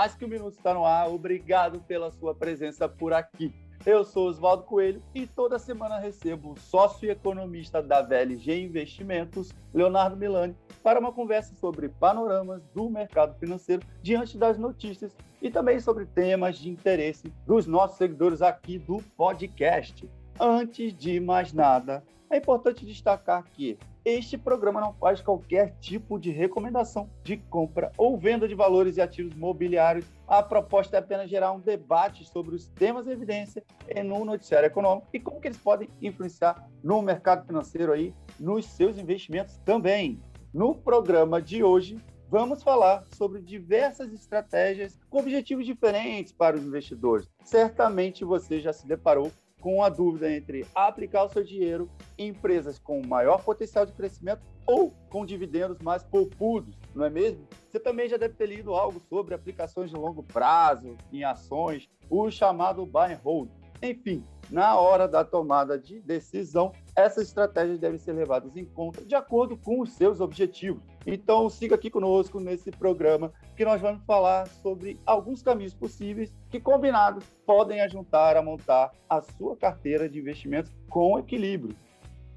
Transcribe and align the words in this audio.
Mais 0.00 0.14
que 0.14 0.24
um 0.24 0.28
minuto 0.28 0.54
está 0.54 0.72
no 0.72 0.86
ar. 0.86 1.10
Obrigado 1.10 1.78
pela 1.80 2.10
sua 2.10 2.34
presença 2.34 2.88
por 2.88 3.12
aqui. 3.12 3.52
Eu 3.84 4.02
sou 4.02 4.28
Oswaldo 4.28 4.62
Coelho 4.62 5.02
e 5.14 5.26
toda 5.26 5.58
semana 5.58 5.98
recebo 5.98 6.52
o 6.52 6.58
sócio 6.58 7.06
e 7.06 7.10
economista 7.10 7.82
da 7.82 8.00
VLG 8.00 8.62
Investimentos, 8.62 9.52
Leonardo 9.74 10.16
Milani, 10.16 10.56
para 10.82 10.98
uma 10.98 11.12
conversa 11.12 11.54
sobre 11.54 11.90
panoramas 11.90 12.62
do 12.74 12.88
mercado 12.88 13.38
financeiro 13.38 13.82
diante 14.00 14.38
das 14.38 14.56
notícias 14.56 15.14
e 15.42 15.50
também 15.50 15.78
sobre 15.78 16.06
temas 16.06 16.56
de 16.56 16.70
interesse 16.70 17.30
dos 17.46 17.66
nossos 17.66 17.98
seguidores 17.98 18.40
aqui 18.40 18.78
do 18.78 19.02
podcast. 19.18 20.08
Antes 20.40 20.96
de 20.96 21.20
mais 21.20 21.52
nada, 21.52 22.02
é 22.30 22.36
importante 22.36 22.86
destacar 22.86 23.44
que 23.52 23.76
este 24.04 24.38
programa 24.38 24.80
não 24.80 24.94
faz 24.94 25.20
qualquer 25.20 25.76
tipo 25.80 26.18
de 26.18 26.30
recomendação 26.30 27.10
de 27.22 27.36
compra 27.36 27.92
ou 27.98 28.16
venda 28.16 28.48
de 28.48 28.54
valores 28.54 28.96
e 28.96 29.00
ativos 29.00 29.34
mobiliários. 29.34 30.06
A 30.26 30.42
proposta 30.42 30.96
é 30.96 31.00
apenas 31.00 31.28
gerar 31.28 31.52
um 31.52 31.60
debate 31.60 32.24
sobre 32.24 32.54
os 32.54 32.68
temas 32.68 33.06
em 33.06 33.10
evidência 33.10 33.64
no 34.04 34.24
noticiário 34.24 34.68
econômico 34.68 35.08
e 35.12 35.18
como 35.18 35.40
que 35.40 35.48
eles 35.48 35.58
podem 35.58 35.88
influenciar 36.00 36.68
no 36.82 37.02
mercado 37.02 37.46
financeiro 37.46 37.92
aí, 37.92 38.14
nos 38.38 38.64
seus 38.64 38.96
investimentos 38.96 39.58
também. 39.64 40.20
No 40.54 40.74
programa 40.74 41.42
de 41.42 41.62
hoje, 41.62 41.98
vamos 42.28 42.62
falar 42.62 43.04
sobre 43.12 43.42
diversas 43.42 44.12
estratégias 44.12 44.98
com 45.10 45.18
objetivos 45.18 45.66
diferentes 45.66 46.32
para 46.32 46.56
os 46.56 46.62
investidores. 46.62 47.28
Certamente 47.44 48.24
você 48.24 48.60
já 48.60 48.72
se 48.72 48.86
deparou 48.86 49.30
com 49.60 49.82
a 49.82 49.88
dúvida 49.88 50.32
entre 50.32 50.66
aplicar 50.74 51.24
o 51.24 51.28
seu 51.28 51.44
dinheiro 51.44 51.88
em 52.18 52.28
empresas 52.28 52.78
com 52.78 53.06
maior 53.06 53.42
potencial 53.44 53.84
de 53.84 53.92
crescimento 53.92 54.42
ou 54.66 54.90
com 55.08 55.26
dividendos 55.26 55.78
mais 55.80 56.02
poupudos, 56.02 56.76
não 56.94 57.04
é 57.04 57.10
mesmo? 57.10 57.46
Você 57.68 57.80
também 57.80 58.08
já 58.08 58.16
deve 58.16 58.34
ter 58.34 58.46
lido 58.46 58.74
algo 58.74 59.00
sobre 59.08 59.34
aplicações 59.34 59.90
de 59.90 59.96
longo 59.96 60.22
prazo 60.22 60.96
em 61.12 61.24
ações, 61.24 61.88
o 62.08 62.30
chamado 62.30 62.86
buy 62.86 63.12
and 63.12 63.20
hold. 63.22 63.48
Enfim, 63.82 64.24
na 64.50 64.78
hora 64.78 65.06
da 65.06 65.24
tomada 65.24 65.78
de 65.78 66.00
decisão, 66.00 66.72
essas 66.96 67.28
estratégias 67.28 67.78
devem 67.78 67.98
ser 67.98 68.12
levadas 68.12 68.56
em 68.56 68.64
conta 68.64 69.04
de 69.04 69.14
acordo 69.14 69.56
com 69.56 69.80
os 69.80 69.92
seus 69.92 70.20
objetivos. 70.20 70.82
Então, 71.06 71.48
siga 71.48 71.74
aqui 71.74 71.88
conosco 71.90 72.40
nesse 72.40 72.70
programa 72.70 73.32
que 73.56 73.64
nós 73.64 73.80
vamos 73.80 74.04
falar 74.04 74.46
sobre 74.46 74.98
alguns 75.06 75.42
caminhos 75.42 75.74
possíveis 75.74 76.34
que, 76.50 76.60
combinados, 76.60 77.24
podem 77.46 77.80
ajudar 77.80 78.36
a 78.36 78.42
montar 78.42 78.92
a 79.08 79.20
sua 79.20 79.56
carteira 79.56 80.08
de 80.08 80.18
investimentos 80.18 80.72
com 80.88 81.18
equilíbrio. 81.18 81.76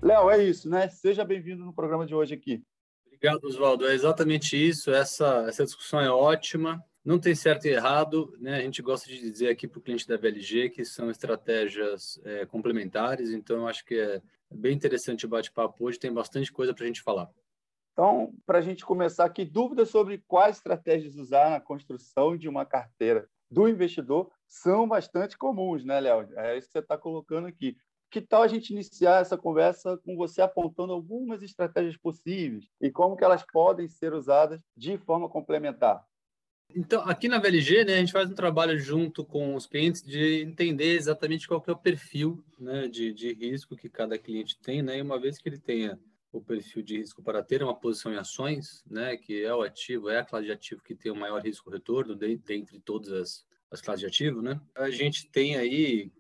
Léo, 0.02 0.30
é 0.30 0.44
isso, 0.44 0.70
né? 0.70 0.88
Seja 0.89 1.23
bem-vindo 1.23 1.66
no 1.66 1.73
programa 1.73 2.05
de 2.05 2.14
hoje 2.14 2.33
aqui. 2.33 2.61
Obrigado, 3.08 3.45
Oswaldo. 3.45 3.88
É 3.88 3.94
exatamente 3.94 4.58
isso. 4.58 4.92
Essa, 4.92 5.45
essa 5.48 5.64
discussão 5.64 6.00
é 6.00 6.09
ótima. 6.09 6.83
Não 7.04 7.20
tem 7.20 7.36
certo 7.36 7.66
e 7.66 7.70
errado, 7.70 8.34
né? 8.40 8.56
A 8.56 8.62
gente 8.62 8.82
gosta 8.82 9.09
de 9.09 9.20
dizer 9.20 9.50
aqui 9.50 9.68
para 9.68 9.80
o 9.80 9.82
cliente 9.82 10.08
da 10.08 10.16
VLG 10.16 10.70
que 10.70 10.86
são 10.86 11.10
estratégias 11.10 12.20
é, 12.23 12.45
complementares, 12.45 13.32
então 13.32 13.58
eu 13.58 13.68
acho 13.68 13.84
que 13.84 13.95
é 13.95 14.22
bem 14.50 14.73
interessante 14.73 15.26
o 15.26 15.30
bate-papo 15.30 15.86
hoje, 15.86 16.00
tem 16.00 16.14
bastante 16.14 16.52
coisa 16.52 16.73
para 16.73 16.84
a 16.84 16.88
gente 16.88 17.02
falar. 17.02 17.30
Então, 17.92 18.34
para 18.45 18.60
a 18.60 18.62
gente 18.62 18.86
começar 18.86 19.26
aqui, 19.26 19.45
dúvidas 19.45 19.90
sobre 19.90 20.23
quais 20.28 20.58
estratégias 20.58 21.16
usar 21.16 21.50
na 21.50 21.60
construção 21.60 22.38
de 22.38 22.48
uma 22.48 22.66
carteira 22.66 23.28
do 23.52 23.67
investidor 23.67 24.32
são 24.48 24.88
bastante 24.88 25.38
comuns, 25.38 25.86
né, 25.86 26.00
Léo? 26.00 26.28
É 26.36 26.58
isso 26.58 26.67
que 26.67 26.73
você 26.73 26.80
está 26.80 26.98
colocando 26.98 27.48
aqui. 27.48 27.78
Que 28.10 28.22
tal 28.22 28.44
a 28.44 28.48
gente 28.48 28.72
iniciar 28.72 29.22
essa 29.22 29.38
conversa 29.38 29.98
com 29.98 30.16
você 30.16 30.42
apontando 30.42 30.94
algumas 30.94 31.44
estratégias 31.44 31.98
possíveis 31.98 32.66
e 32.80 32.89
como 32.89 33.16
que 33.16 33.23
elas 33.23 33.44
podem 33.52 33.88
ser 33.88 34.14
usadas 34.14 34.61
de 34.76 34.98
forma 34.98 35.30
complementar? 35.30 36.04
Então, 36.76 37.02
aqui 37.08 37.28
na 37.28 37.39
VLG, 37.39 37.86
né, 37.86 37.95
a 37.95 38.00
gente 38.00 38.11
faz 38.11 38.30
um 38.30 38.34
trabalho 38.34 38.80
junto 38.80 39.23
com 39.23 39.56
os 39.56 39.66
clientes 39.66 40.02
de 40.02 40.42
entender 40.42 40.95
exatamente 40.95 41.48
qual 41.48 41.61
que 41.61 41.70
é 41.70 41.73
o 41.73 41.78
perfil 41.78 42.44
né, 42.60 42.88
de, 42.88 43.14
de 43.14 43.34
risco 43.34 43.76
que 43.76 43.89
cada 43.89 44.17
cliente 44.17 44.60
tem, 44.60 44.82
né, 44.82 44.98
e 44.98 45.02
uma 45.02 45.20
vez 45.20 45.38
que 45.38 45.48
ele 45.48 45.60
tenha 45.60 46.00
o 46.32 46.42
perfil 46.42 46.82
de 46.82 46.98
risco 46.98 47.22
para 47.22 47.44
ter 47.44 47.62
uma 47.62 47.76
posição 47.76 48.12
em 48.12 48.17
ações, 48.17 48.83
né, 48.89 49.16
que 49.16 49.44
é 49.44 49.54
o 49.54 49.62
ativo, 49.62 50.10
é 50.10 50.20
a 50.20 50.26
classe 50.26 50.48
de 50.48 50.52
ativo 50.52 50.82
que 50.82 50.95
tem 50.95 51.12
o 51.12 51.16
maior 51.16 51.42
risco-retorno 51.42 52.16
dentre 52.16 52.80
todas 52.80 53.12
as, 53.12 53.45
as 53.70 53.82
classes 53.82 54.02
de 54.02 54.08
ativo, 54.08 54.42
né, 54.42 54.60
a 54.76 54.89
gente 54.89 55.30
tem 55.30 55.56
aí 55.56 56.12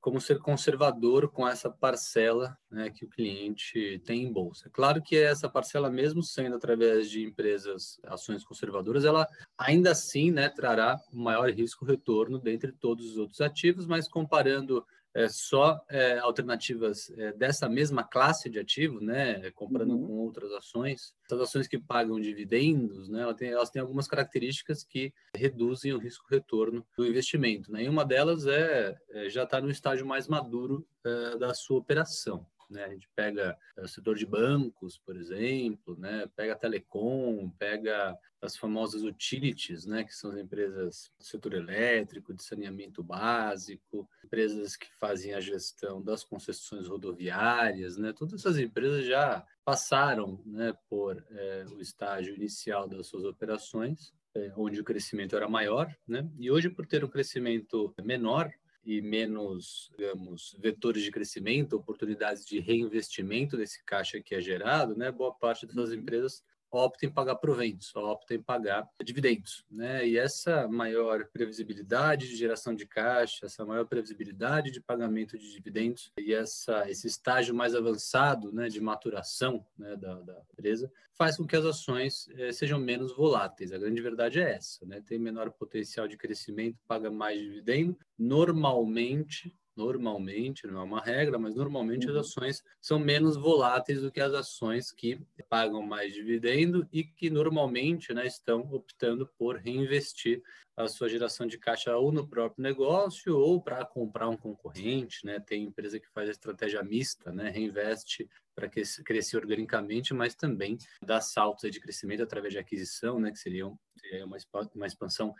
como 0.00 0.20
ser 0.20 0.38
conservador 0.38 1.30
com 1.30 1.46
essa 1.46 1.70
parcela 1.70 2.56
né, 2.70 2.90
que 2.90 3.04
o 3.04 3.08
cliente 3.08 4.00
tem 4.04 4.24
em 4.24 4.32
bolsa. 4.32 4.70
Claro 4.70 5.02
que 5.02 5.16
essa 5.16 5.48
parcela, 5.48 5.90
mesmo 5.90 6.22
sendo 6.22 6.56
através 6.56 7.10
de 7.10 7.22
empresas, 7.22 8.00
ações 8.04 8.44
conservadoras, 8.44 9.04
ela 9.04 9.26
ainda 9.56 9.90
assim 9.90 10.30
né, 10.30 10.48
trará 10.48 11.00
o 11.12 11.18
maior 11.18 11.50
risco-retorno 11.50 12.38
dentre 12.38 12.72
todos 12.72 13.10
os 13.10 13.18
outros 13.18 13.40
ativos, 13.40 13.86
mas 13.86 14.08
comparando 14.08 14.84
é, 15.18 15.28
só 15.28 15.84
é, 15.88 16.18
alternativas 16.18 17.10
é, 17.18 17.32
dessa 17.32 17.68
mesma 17.68 18.04
classe 18.04 18.48
de 18.48 18.60
ativo, 18.60 19.00
né, 19.00 19.50
comprando 19.50 19.90
uhum. 19.90 20.06
com 20.06 20.12
outras 20.18 20.52
ações, 20.52 21.12
essas 21.26 21.40
ações 21.40 21.66
que 21.66 21.76
pagam 21.76 22.20
dividendos, 22.20 23.08
né, 23.08 23.22
elas 23.22 23.36
têm, 23.36 23.48
elas 23.50 23.68
têm 23.68 23.82
algumas 23.82 24.06
características 24.06 24.84
que 24.84 25.12
reduzem 25.34 25.92
o 25.92 25.98
risco-retorno 25.98 26.86
do 26.96 27.04
investimento. 27.04 27.72
Né, 27.72 27.82
e 27.82 27.88
uma 27.88 28.04
delas 28.04 28.46
é, 28.46 28.96
é 29.10 29.28
já 29.28 29.42
estar 29.42 29.58
tá 29.58 29.60
no 29.60 29.70
estágio 29.70 30.06
mais 30.06 30.28
maduro 30.28 30.86
é, 31.04 31.36
da 31.36 31.52
sua 31.52 31.78
operação. 31.78 32.46
Né? 32.70 32.84
A 32.84 32.88
gente 32.90 33.08
pega 33.16 33.56
é, 33.76 33.82
o 33.82 33.88
setor 33.88 34.16
de 34.16 34.26
bancos, 34.26 34.98
por 34.98 35.16
exemplo, 35.16 35.96
né? 35.98 36.28
pega 36.36 36.52
a 36.52 36.56
telecom, 36.56 37.50
pega 37.58 38.16
as 38.42 38.56
famosas 38.56 39.02
utilities, 39.02 39.86
né? 39.86 40.04
que 40.04 40.14
são 40.14 40.30
as 40.30 40.38
empresas 40.38 41.10
do 41.18 41.24
setor 41.24 41.54
elétrico, 41.54 42.34
de 42.34 42.42
saneamento 42.42 43.02
básico, 43.02 44.08
empresas 44.28 44.76
que 44.76 44.86
fazem 45.00 45.32
a 45.32 45.40
gestão 45.40 46.02
das 46.02 46.22
concessões 46.22 46.86
rodoviárias, 46.86 47.96
né? 47.96 48.12
todas 48.12 48.34
essas 48.34 48.58
empresas 48.58 49.06
já 49.06 49.42
passaram 49.64 50.38
né, 50.44 50.74
por 50.88 51.24
é, 51.30 51.64
o 51.70 51.80
estágio 51.80 52.34
inicial 52.34 52.86
das 52.86 53.06
suas 53.06 53.24
operações, 53.24 54.12
é, 54.34 54.52
onde 54.54 54.80
o 54.80 54.84
crescimento 54.84 55.34
era 55.34 55.48
maior, 55.48 55.90
né? 56.06 56.28
e 56.38 56.50
hoje, 56.50 56.68
por 56.68 56.86
ter 56.86 57.02
um 57.02 57.08
crescimento 57.08 57.94
menor, 58.04 58.52
e 58.84 59.02
menos, 59.02 59.90
digamos, 59.98 60.56
vetores 60.58 61.02
de 61.02 61.10
crescimento, 61.10 61.76
oportunidades 61.76 62.46
de 62.46 62.58
reinvestimento 62.58 63.54
desse 63.54 63.84
caixa 63.84 64.18
que 64.18 64.34
é 64.34 64.40
gerado, 64.40 64.96
né? 64.96 65.12
Boa 65.12 65.34
parte 65.34 65.66
dessas 65.66 65.90
uhum. 65.90 65.96
empresas 65.96 66.42
opta 66.70 67.06
em 67.06 67.10
pagar 67.10 67.36
proventos, 67.36 67.94
opta 67.94 68.34
em 68.34 68.42
pagar 68.42 68.88
dividendos, 69.02 69.64
né? 69.70 70.06
E 70.06 70.18
essa 70.18 70.68
maior 70.68 71.26
previsibilidade 71.26 72.28
de 72.28 72.36
geração 72.36 72.74
de 72.74 72.86
caixa, 72.86 73.46
essa 73.46 73.64
maior 73.64 73.86
previsibilidade 73.86 74.70
de 74.70 74.80
pagamento 74.80 75.38
de 75.38 75.50
dividendos 75.50 76.12
e 76.18 76.34
essa 76.34 76.88
esse 76.90 77.06
estágio 77.06 77.54
mais 77.54 77.74
avançado, 77.74 78.52
né, 78.52 78.68
de 78.68 78.80
maturação, 78.80 79.64
né, 79.76 79.96
da, 79.96 80.14
da 80.20 80.42
empresa, 80.52 80.90
faz 81.14 81.36
com 81.36 81.46
que 81.46 81.56
as 81.56 81.64
ações 81.64 82.28
eh, 82.36 82.52
sejam 82.52 82.78
menos 82.78 83.14
voláteis. 83.14 83.72
A 83.72 83.78
grande 83.78 84.00
verdade 84.00 84.40
é 84.40 84.52
essa, 84.52 84.86
né? 84.86 85.00
Tem 85.00 85.18
menor 85.18 85.50
potencial 85.50 86.06
de 86.06 86.16
crescimento, 86.16 86.78
paga 86.86 87.10
mais 87.10 87.40
dividendo, 87.40 87.98
normalmente 88.16 89.54
normalmente, 89.78 90.66
não 90.66 90.80
é 90.80 90.82
uma 90.82 91.00
regra, 91.00 91.38
mas 91.38 91.54
normalmente 91.54 92.06
uhum. 92.06 92.18
as 92.18 92.26
ações 92.26 92.64
são 92.80 92.98
menos 92.98 93.36
voláteis 93.36 94.02
do 94.02 94.10
que 94.10 94.20
as 94.20 94.34
ações 94.34 94.90
que 94.90 95.20
pagam 95.48 95.80
mais 95.82 96.12
dividendo 96.12 96.86
e 96.92 97.04
que 97.04 97.30
normalmente 97.30 98.12
né, 98.12 98.26
estão 98.26 98.68
optando 98.72 99.24
por 99.38 99.56
reinvestir 99.56 100.42
a 100.76 100.88
sua 100.88 101.08
geração 101.08 101.46
de 101.46 101.58
caixa 101.58 101.96
ou 101.96 102.10
no 102.10 102.26
próprio 102.26 102.62
negócio 102.62 103.36
ou 103.36 103.60
para 103.60 103.84
comprar 103.84 104.28
um 104.28 104.36
concorrente, 104.36 105.24
né? 105.26 105.40
Tem 105.40 105.64
empresa 105.64 105.98
que 105.98 106.08
faz 106.08 106.28
a 106.28 106.32
estratégia 106.32 106.82
mista, 106.84 107.32
né? 107.32 107.50
Reinveste 107.50 108.28
para 108.54 108.68
crescer 108.68 109.36
organicamente, 109.36 110.14
mas 110.14 110.36
também 110.36 110.78
dá 111.04 111.20
saltos 111.20 111.68
de 111.70 111.80
crescimento 111.80 112.22
através 112.22 112.52
de 112.52 112.60
aquisição, 112.60 113.18
né? 113.18 113.32
Que 113.32 113.38
seria 113.38 113.66
uma, 113.66 114.36
uma 114.74 114.86
expansão 114.86 115.34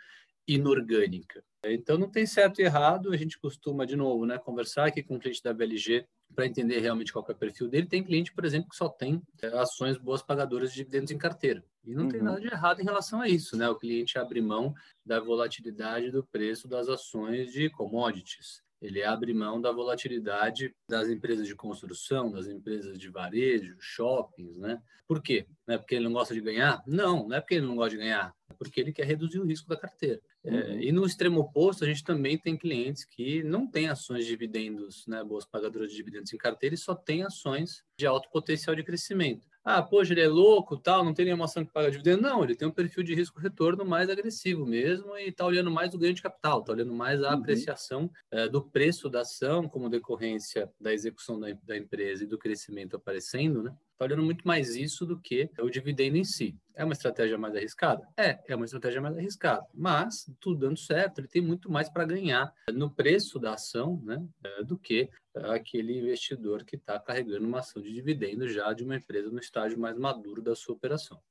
inorgânica. 0.53 1.43
Então 1.65 1.97
não 1.97 2.09
tem 2.09 2.25
certo 2.25 2.59
e 2.59 2.63
errado, 2.63 3.11
a 3.11 3.17
gente 3.17 3.37
costuma 3.37 3.85
de 3.85 3.95
novo, 3.95 4.25
né, 4.25 4.37
conversar 4.37 4.87
aqui 4.87 5.03
com 5.03 5.15
o 5.15 5.19
cliente 5.19 5.43
da 5.43 5.53
BLG 5.53 6.05
para 6.33 6.45
entender 6.45 6.79
realmente 6.79 7.11
qual 7.11 7.25
é 7.27 7.31
o 7.31 7.35
perfil 7.35 7.67
dele. 7.67 7.87
Tem 7.87 8.03
cliente, 8.03 8.33
por 8.33 8.45
exemplo, 8.45 8.69
que 8.69 8.75
só 8.75 8.87
tem 8.87 9.21
é, 9.41 9.47
ações 9.47 9.97
boas 9.97 10.21
pagadoras 10.21 10.69
de 10.69 10.77
dividendos 10.77 11.11
em 11.11 11.17
carteira. 11.17 11.63
E 11.83 11.93
não 11.93 12.03
uhum. 12.03 12.09
tem 12.09 12.21
nada 12.21 12.39
de 12.39 12.47
errado 12.47 12.79
em 12.79 12.85
relação 12.85 13.19
a 13.19 13.27
isso, 13.27 13.57
né? 13.57 13.67
O 13.67 13.75
cliente 13.75 14.17
abre 14.17 14.41
mão 14.41 14.73
da 15.05 15.19
volatilidade 15.19 16.11
do 16.11 16.23
preço 16.23 16.67
das 16.67 16.87
ações 16.87 17.51
de 17.51 17.69
commodities. 17.69 18.61
Ele 18.81 19.03
abre 19.03 19.33
mão 19.33 19.59
da 19.59 19.71
volatilidade 19.71 20.73
das 20.89 21.09
empresas 21.09 21.45
de 21.45 21.55
construção, 21.55 22.31
das 22.31 22.47
empresas 22.47 22.97
de 22.97 23.09
varejo, 23.09 23.75
shoppings, 23.79 24.57
né? 24.57 24.81
Por 25.05 25.21
quê? 25.21 25.45
Não 25.67 25.75
é 25.75 25.77
porque 25.77 25.95
ele 25.95 26.05
não 26.05 26.13
gosta 26.13 26.33
de 26.33 26.39
ganhar? 26.39 26.81
Não, 26.87 27.27
não 27.27 27.35
é 27.35 27.41
porque 27.41 27.55
ele 27.55 27.65
não 27.65 27.75
gosta 27.75 27.91
de 27.91 27.97
ganhar, 27.97 28.33
é 28.49 28.53
porque 28.53 28.79
ele 28.79 28.93
quer 28.93 29.05
reduzir 29.05 29.39
o 29.39 29.45
risco 29.45 29.67
da 29.67 29.75
carteira. 29.75 30.21
É, 30.43 30.51
uhum. 30.51 30.81
e 30.81 30.91
no 30.91 31.05
extremo 31.05 31.41
oposto, 31.41 31.83
a 31.83 31.87
gente 31.87 32.03
também 32.03 32.37
tem 32.37 32.57
clientes 32.57 33.03
que 33.05 33.43
não 33.43 33.67
têm 33.67 33.89
ações 33.89 34.23
de 34.23 34.31
dividendos, 34.31 35.05
né, 35.07 35.23
boas 35.23 35.45
pagadoras 35.45 35.89
de 35.89 35.97
dividendos 35.97 36.33
em 36.33 36.37
carteira 36.37 36.75
e 36.75 36.77
só 36.77 36.95
tem 36.95 37.23
ações 37.23 37.83
de 37.97 38.05
alto 38.05 38.29
potencial 38.31 38.75
de 38.75 38.83
crescimento. 38.83 39.45
Ah, 39.63 39.83
poxa, 39.83 40.13
ele 40.13 40.21
é 40.21 40.27
louco, 40.27 40.77
tal, 40.77 41.03
não 41.03 41.13
tem 41.13 41.25
nenhuma 41.25 41.45
ação 41.45 41.65
que 41.65 41.71
paga 41.71 41.91
dividendo. 41.91 42.21
Não, 42.21 42.43
ele 42.43 42.55
tem 42.55 42.67
um 42.67 42.71
perfil 42.71 43.03
de 43.03 43.13
risco-retorno 43.13 43.83
mais 43.85 44.09
agressivo 44.09 44.65
mesmo 44.65 45.17
e 45.17 45.27
está 45.27 45.45
olhando 45.45 45.69
mais 45.69 45.93
o 45.93 45.97
ganho 45.97 46.13
de 46.13 46.21
capital, 46.21 46.61
está 46.61 46.71
olhando 46.71 46.93
mais 46.93 47.21
a 47.21 47.29
uhum. 47.29 47.39
apreciação 47.39 48.11
é, 48.31 48.47
do 48.47 48.63
preço 48.63 49.09
da 49.09 49.21
ação 49.21 49.67
como 49.67 49.89
decorrência 49.89 50.71
da 50.79 50.93
execução 50.93 51.39
da, 51.39 51.47
da 51.63 51.77
empresa 51.77 52.23
e 52.23 52.27
do 52.27 52.37
crescimento 52.37 52.95
aparecendo, 52.95 53.61
né? 53.61 53.75
Está 53.99 54.05
olhando 54.05 54.23
muito 54.23 54.47
mais 54.47 54.77
isso 54.77 55.05
do 55.05 55.19
que 55.19 55.51
o 55.59 55.69
dividendo 55.69 56.15
em 56.15 56.23
si. 56.23 56.57
É 56.73 56.85
uma 56.85 56.93
estratégia 56.93 57.37
mais 57.37 57.53
arriscada? 57.53 58.07
É, 58.15 58.39
é 58.47 58.55
uma 58.55 58.63
estratégia 58.63 59.01
mais 59.01 59.17
arriscada. 59.17 59.67
Mas, 59.73 60.25
tudo 60.39 60.61
dando 60.61 60.79
certo, 60.79 61.19
ele 61.19 61.27
tem 61.27 61.41
muito 61.41 61.69
mais 61.69 61.89
para 61.89 62.05
ganhar 62.05 62.49
no 62.73 62.89
preço 62.89 63.37
da 63.37 63.55
ação 63.55 64.01
né, 64.05 64.25
é, 64.41 64.63
do 64.63 64.79
que 64.79 65.09
é, 65.35 65.53
aquele 65.53 65.99
investidor 65.99 66.63
que 66.63 66.77
está 66.77 66.97
carregando 66.97 67.45
uma 67.45 67.59
ação 67.59 67.81
de 67.81 67.91
dividendo 67.91 68.47
já 68.47 68.71
de 68.71 68.85
uma 68.85 68.95
empresa 68.95 69.29
no 69.29 69.39
estágio 69.39 69.77
mais 69.77 69.97
maduro 69.97 70.41
da 70.41 70.55
sua 70.55 70.75
operação. 70.75 71.21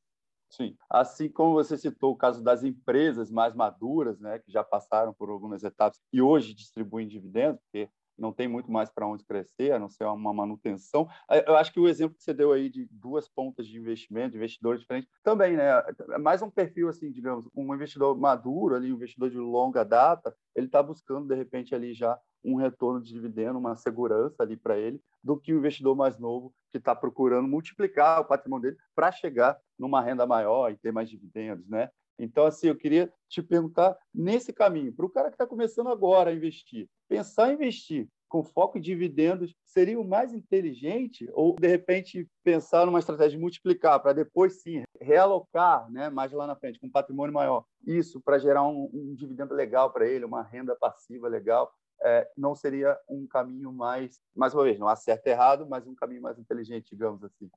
Sim. 0.51 0.77
Assim 0.91 1.31
como 1.31 1.55
você 1.55 1.75
citou 1.75 2.13
o 2.13 2.17
caso 2.17 2.43
das 2.43 2.65
empresas 2.65 3.31
mais 3.31 3.55
maduras, 3.55 4.21
né, 4.21 4.41
que 4.41 4.53
já 4.53 4.63
passaram 4.63 5.15
por 5.15 5.31
algumas 5.31 5.65
etapas 5.65 5.99
e 6.13 6.21
hoje 6.21 6.53
distribuem 6.53 7.09
dividendos, 7.09 7.63
porque 7.63 7.89
não 8.19 8.33
tem 8.33 8.49
muito 8.49 8.71
mais 8.71 8.91
para 8.91 9.07
onde 9.07 9.25
crescer, 9.25 9.73
a 9.73 9.79
não 9.79 9.89
ser 9.89 10.05
uma 10.05 10.35
manutenção. 10.35 11.09
Eu 11.47 11.57
acho 11.57 11.73
que 11.73 11.81
o 11.81 11.89
exemplo 11.89 12.17
que 12.17 12.23
você 12.23 12.35
deu 12.35 12.53
aí 12.53 12.69
de 12.69 12.87
duas 12.91 13.29
pontas 13.29 13.67
de 13.67 13.79
investimento, 13.79 14.33
de 14.33 14.37
investidores 14.37 14.81
diferentes, 14.81 15.11
também, 15.23 15.57
né? 15.57 15.71
É 16.11 16.19
mais 16.19 16.43
um 16.43 16.51
perfil, 16.51 16.89
assim, 16.89 17.11
digamos, 17.11 17.49
um 17.55 17.75
investidor 17.75 18.19
maduro, 18.19 18.75
ali, 18.75 18.93
um 18.93 18.97
investidor 18.97 19.31
de 19.31 19.39
longa 19.39 19.85
data, 19.85 20.35
ele 20.55 20.67
está 20.67 20.83
buscando, 20.83 21.29
de 21.29 21.35
repente, 21.35 21.75
ali 21.75 21.95
já 21.95 22.19
um 22.45 22.57
retorno 22.57 23.03
de 23.03 23.13
dividendo, 23.13 23.59
uma 23.59 23.77
segurança 23.77 24.43
ali 24.43 24.57
para 24.57 24.79
ele, 24.79 25.01
do 25.23 25.39
que 25.39 25.53
o 25.53 25.59
investidor 25.59 25.97
mais 25.97 26.19
novo 26.19 26.55
que 26.71 26.79
está 26.79 26.95
procurando 26.95 27.49
multiplicar 27.49 28.21
o 28.21 28.25
patrimônio 28.25 28.71
dele 28.71 28.77
para 28.95 29.11
chegar 29.11 29.59
numa 29.79 30.01
renda 30.01 30.27
maior 30.27 30.71
e 30.71 30.77
ter 30.77 30.93
mais 30.93 31.09
dividendos, 31.11 31.69
né? 31.69 31.91
Então, 32.19 32.45
assim, 32.45 32.69
eu 32.69 32.77
queria 32.77 33.13
te 33.29 33.43
perguntar 33.43 33.97
nesse 34.13 34.53
caminho, 34.53 34.93
para 34.93 35.07
o 35.07 35.11
cara 35.11 35.29
que 35.29 35.35
está 35.35 35.47
começando 35.47 35.89
agora 35.89 36.31
a 36.31 36.35
investir, 36.35 36.89
pensar 37.09 37.51
em 37.51 37.55
investir 37.55 38.09
com 38.29 38.45
foco 38.45 38.77
em 38.77 38.81
dividendos 38.81 39.55
seria 39.65 39.99
o 39.99 40.05
mais 40.07 40.35
inteligente? 40.35 41.29
Ou, 41.33 41.57
de 41.59 41.67
repente, 41.67 42.29
pensar 42.45 42.85
numa 42.85 42.99
estratégia 42.99 43.31
de 43.31 43.39
multiplicar 43.39 44.01
para 44.01 44.13
depois, 44.13 44.61
sim, 44.61 44.83
realocar 45.01 45.91
né, 45.91 46.11
mais 46.11 46.31
lá 46.33 46.47
na 46.47 46.55
frente, 46.55 46.79
com 46.79 46.87
um 46.87 46.91
patrimônio 46.91 47.33
maior, 47.33 47.65
isso 47.87 48.21
para 48.21 48.39
gerar 48.39 48.67
um, 48.67 48.91
um, 48.93 49.15
dividendo 49.15 49.55
legal 49.55 49.91
para 49.91 50.07
ele, 50.07 50.25
uma 50.25 50.43
renda 50.43 50.77
passiva 50.77 51.27
legal, 51.27 51.73
é, 52.03 52.31
não 52.37 52.55
seria 52.55 52.97
um 53.09 53.27
caminho 53.27 53.73
mais, 53.73 54.21
mais 54.37 54.55
uma 54.55 54.63
vez, 54.63 54.79
não 54.79 54.89
há 54.89 54.95
certo 54.95 55.27
e 55.27 55.31
errado, 55.31 55.67
mas 55.67 55.87
um 55.87 55.95
caminho 55.95 56.23
mais 56.23 56.39
inteligente, 56.39 56.91
digamos 56.91 57.25
assim 57.25 57.51